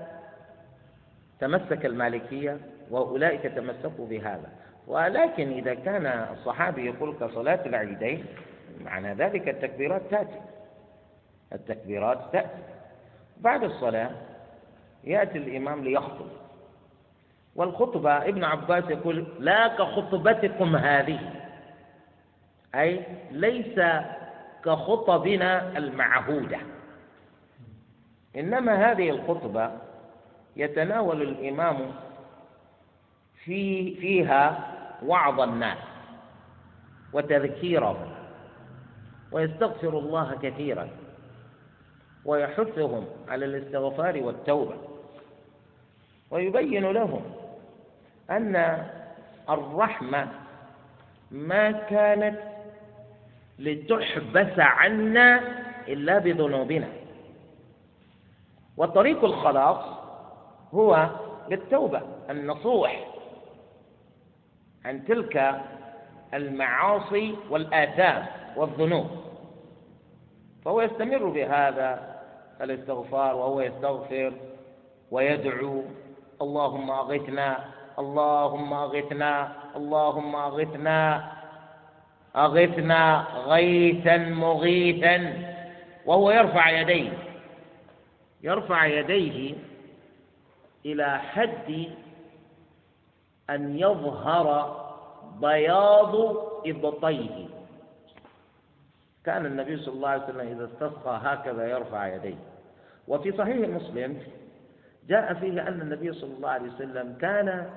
[1.39, 2.57] تمسك المالكية
[2.91, 4.49] وأولئك تمسكوا بهذا.
[4.87, 8.25] ولكن إذا كان الصحابي يقول كصلاة العيدين
[8.81, 10.41] معنى ذلك التكبيرات تأتي.
[11.53, 12.63] التكبيرات تأتي.
[13.37, 14.09] بعد الصلاة
[15.03, 16.27] يأتي الإمام ليخطب.
[17.55, 21.19] والخطبة ابن عباس يقول لا كخطبتكم هذه.
[22.75, 23.79] أي ليس
[24.65, 26.57] كخطبنا المعهودة.
[28.35, 29.71] إنما هذه الخطبة
[30.55, 31.91] يتناول الإمام
[33.43, 34.59] في فيها
[35.05, 35.77] وعظ الناس
[37.13, 38.22] وتذكيرهم.
[39.34, 40.89] ويستغفر الله كثيرا.
[42.26, 44.76] ويحثهم على الاستغفار والتوبة.
[46.31, 47.22] ويبين لهم
[48.30, 48.85] أن
[49.49, 50.27] الرحمة
[51.31, 52.39] ما كانت
[53.60, 55.41] لتحبس عنا
[55.88, 56.88] إلا بذنوبنا.
[58.77, 59.85] وطريق الخلاص
[60.73, 61.10] هو
[61.49, 63.07] بالتوبة النصوح
[64.85, 65.61] عن تلك
[66.34, 69.22] المعاصي والآثام والذنوب.
[70.65, 72.15] فهو يستمر بهذا
[72.61, 74.34] الاستغفار وهو يستغفر
[75.11, 75.84] ويدعو
[76.41, 77.65] اللهم أغثنا
[77.99, 81.31] اللهم أغثنا اللهم أغثنا
[82.35, 85.34] أغثنا غيثا مغيثا
[86.06, 87.11] وهو يرفع يديه
[88.44, 89.56] يرفع يديه
[90.85, 91.85] إلى حد
[93.49, 94.48] أن يظهر
[95.41, 96.15] بياض
[96.65, 97.48] إبطيه.
[99.25, 102.35] كان النبي صلى الله عليه وسلم إذا استسقى هكذا يرفع يديه.
[103.07, 104.17] وفي صحيح مسلم
[105.07, 107.69] جاء فيه أن النبي صلى الله عليه وسلم كان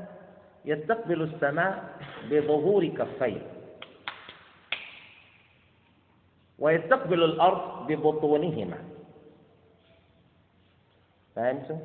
[0.65, 1.85] يستقبل السماء
[2.31, 3.41] بظهور كفيه.
[6.59, 8.79] ويستقبل الأرض ببطونهما.
[11.37, 11.79] فهمتم؟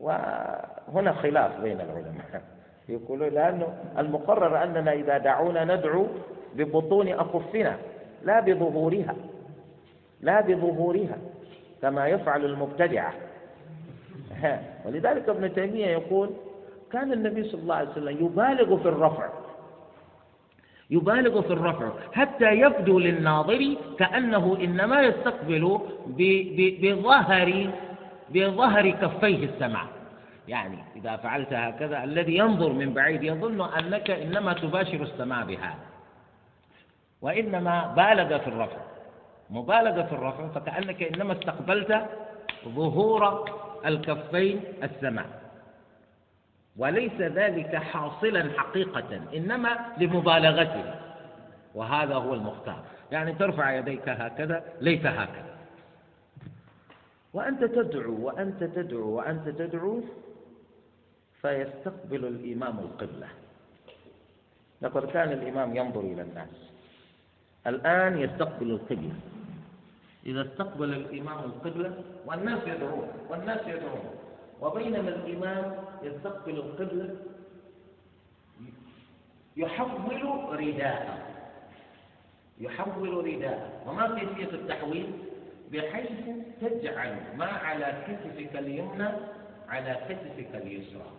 [0.00, 2.42] وهنا خلاف بين العلماء.
[2.88, 6.06] يقولون لأنه المقرر أننا إذا دعونا ندعو
[6.54, 7.78] ببطون أكفنا
[8.24, 9.14] لا بظهورها
[10.20, 11.18] لا بظهورها
[11.82, 13.12] كما يفعل المبتدعة
[14.84, 16.30] ولذلك ابن تيمية يقول
[16.92, 19.28] كان النبي صلى الله عليه وسلم يبالغ في الرفع
[20.90, 25.80] يبالغ في الرفع حتى يبدو للناظر كأنه إنما يستقبل
[26.82, 27.70] بظهر
[28.30, 29.86] بظهر كفيه السماء.
[30.48, 35.87] يعني إذا فعلت هكذا الذي ينظر من بعيد يظن أنك إنما تباشر السماء بهذا
[37.22, 38.80] وإنما بالغ في الرفع.
[39.50, 42.06] مبالغة في الرفع فكأنك إنما استقبلت
[42.68, 43.50] ظهور
[43.86, 45.26] الكفين السماء.
[46.76, 50.94] وليس ذلك حاصلا حقيقة إنما لمبالغته.
[51.74, 52.82] وهذا هو المختار.
[53.12, 55.56] يعني ترفع يديك هكذا ليس هكذا.
[57.34, 60.00] وأنت تدعو وأنت تدعو وأنت تدعو
[61.42, 63.28] فيستقبل الإمام القبلة.
[64.82, 66.77] لقد كان الإمام ينظر إلى الناس.
[67.68, 69.14] الآن يستقبل القبلة.
[70.26, 74.10] إذا استقبل الإمام القبلة والناس يدعون والناس يدعون.
[74.60, 77.16] وبينما الإمام يستقبل القبلة
[79.56, 80.22] يحول
[80.60, 81.18] رداءه.
[82.60, 83.70] يحول رداءه.
[83.86, 85.12] وما كيفية التحويل؟
[85.72, 86.10] بحيث
[86.60, 89.08] تجعل ما على كتفك اليمنى
[89.68, 91.10] على كتفك اليسرى.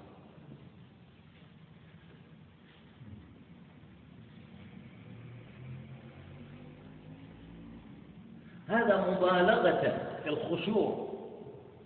[8.70, 11.08] هذا مبالغة في الخشوع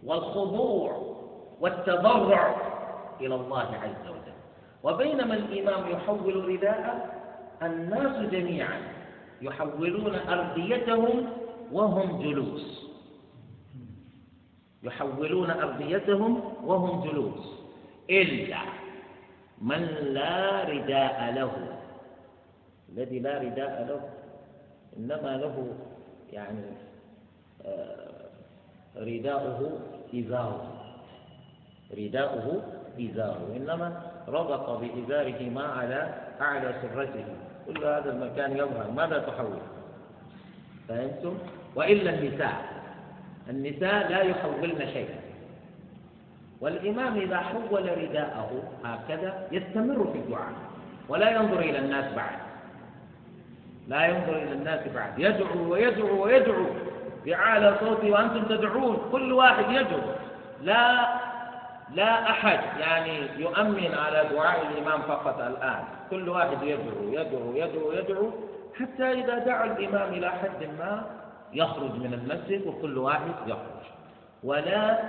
[0.03, 1.15] والخضوع
[1.59, 2.55] والتضرع
[3.21, 4.33] إلى الله عز وجل.
[4.83, 7.11] وبينما الإمام يحول رداءه
[7.63, 8.81] الناس جميعا
[9.41, 11.29] يحولون أرديتهم
[11.71, 12.89] وهم جلوس.
[14.83, 17.59] يحولون أرديتهم وهم جلوس.
[18.09, 18.59] إلا
[19.61, 21.51] من لا رداء له.
[22.89, 24.09] الذي لا رداء له
[24.97, 25.75] إنما له
[26.33, 26.61] يعني
[27.65, 28.13] آه،
[28.97, 29.79] رداؤه
[30.15, 30.71] إزاره.
[31.97, 32.63] رداؤه
[32.99, 33.53] إزاره.
[33.57, 37.25] إنما ربط بإزاره ما على أعلى سرته.
[37.67, 38.91] كل هذا المكان يظهر.
[38.91, 39.57] ماذا تحول؟
[40.87, 41.37] فهمتم؟
[41.75, 42.73] وإلا النساء.
[43.49, 45.19] النساء لا يحولن شيئا.
[46.61, 50.53] والإمام إذا حول رداءه هكذا يستمر في الدعاء
[51.09, 52.52] ولا ينظر إلى الناس بعد.
[53.87, 55.19] لا ينظر إلى الناس بعد.
[55.19, 56.65] يدعو ويدعو ويدعو
[57.25, 59.09] بأعلى صوته وأنتم تدعون.
[59.11, 60.01] كل واحد يدعو.
[60.61, 61.07] لا
[61.93, 65.83] لا أحد يعني يؤمن على دعاء الإمام فقط الآن.
[66.09, 68.31] كل واحد يدعو يدعو يدعو يدعو
[68.79, 71.03] حتى إذا دعا الإمام إلى حد ما
[71.53, 73.83] يخرج من المسجد وكل واحد يخرج.
[74.43, 74.99] ولا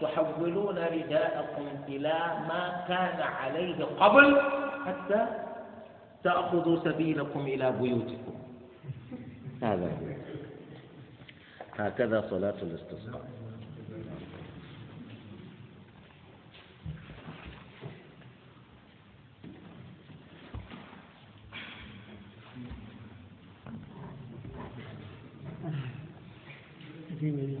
[0.00, 2.14] تحولون رداءكم إلى
[2.48, 4.40] ما كان عليه قبل
[4.86, 5.26] حتى
[6.24, 8.34] تأخذوا سبيلكم إلى بيوتكم.
[9.62, 9.90] هذا
[11.78, 13.24] هكذا صلاة الاستسقاء.
[27.20, 27.60] Tí mi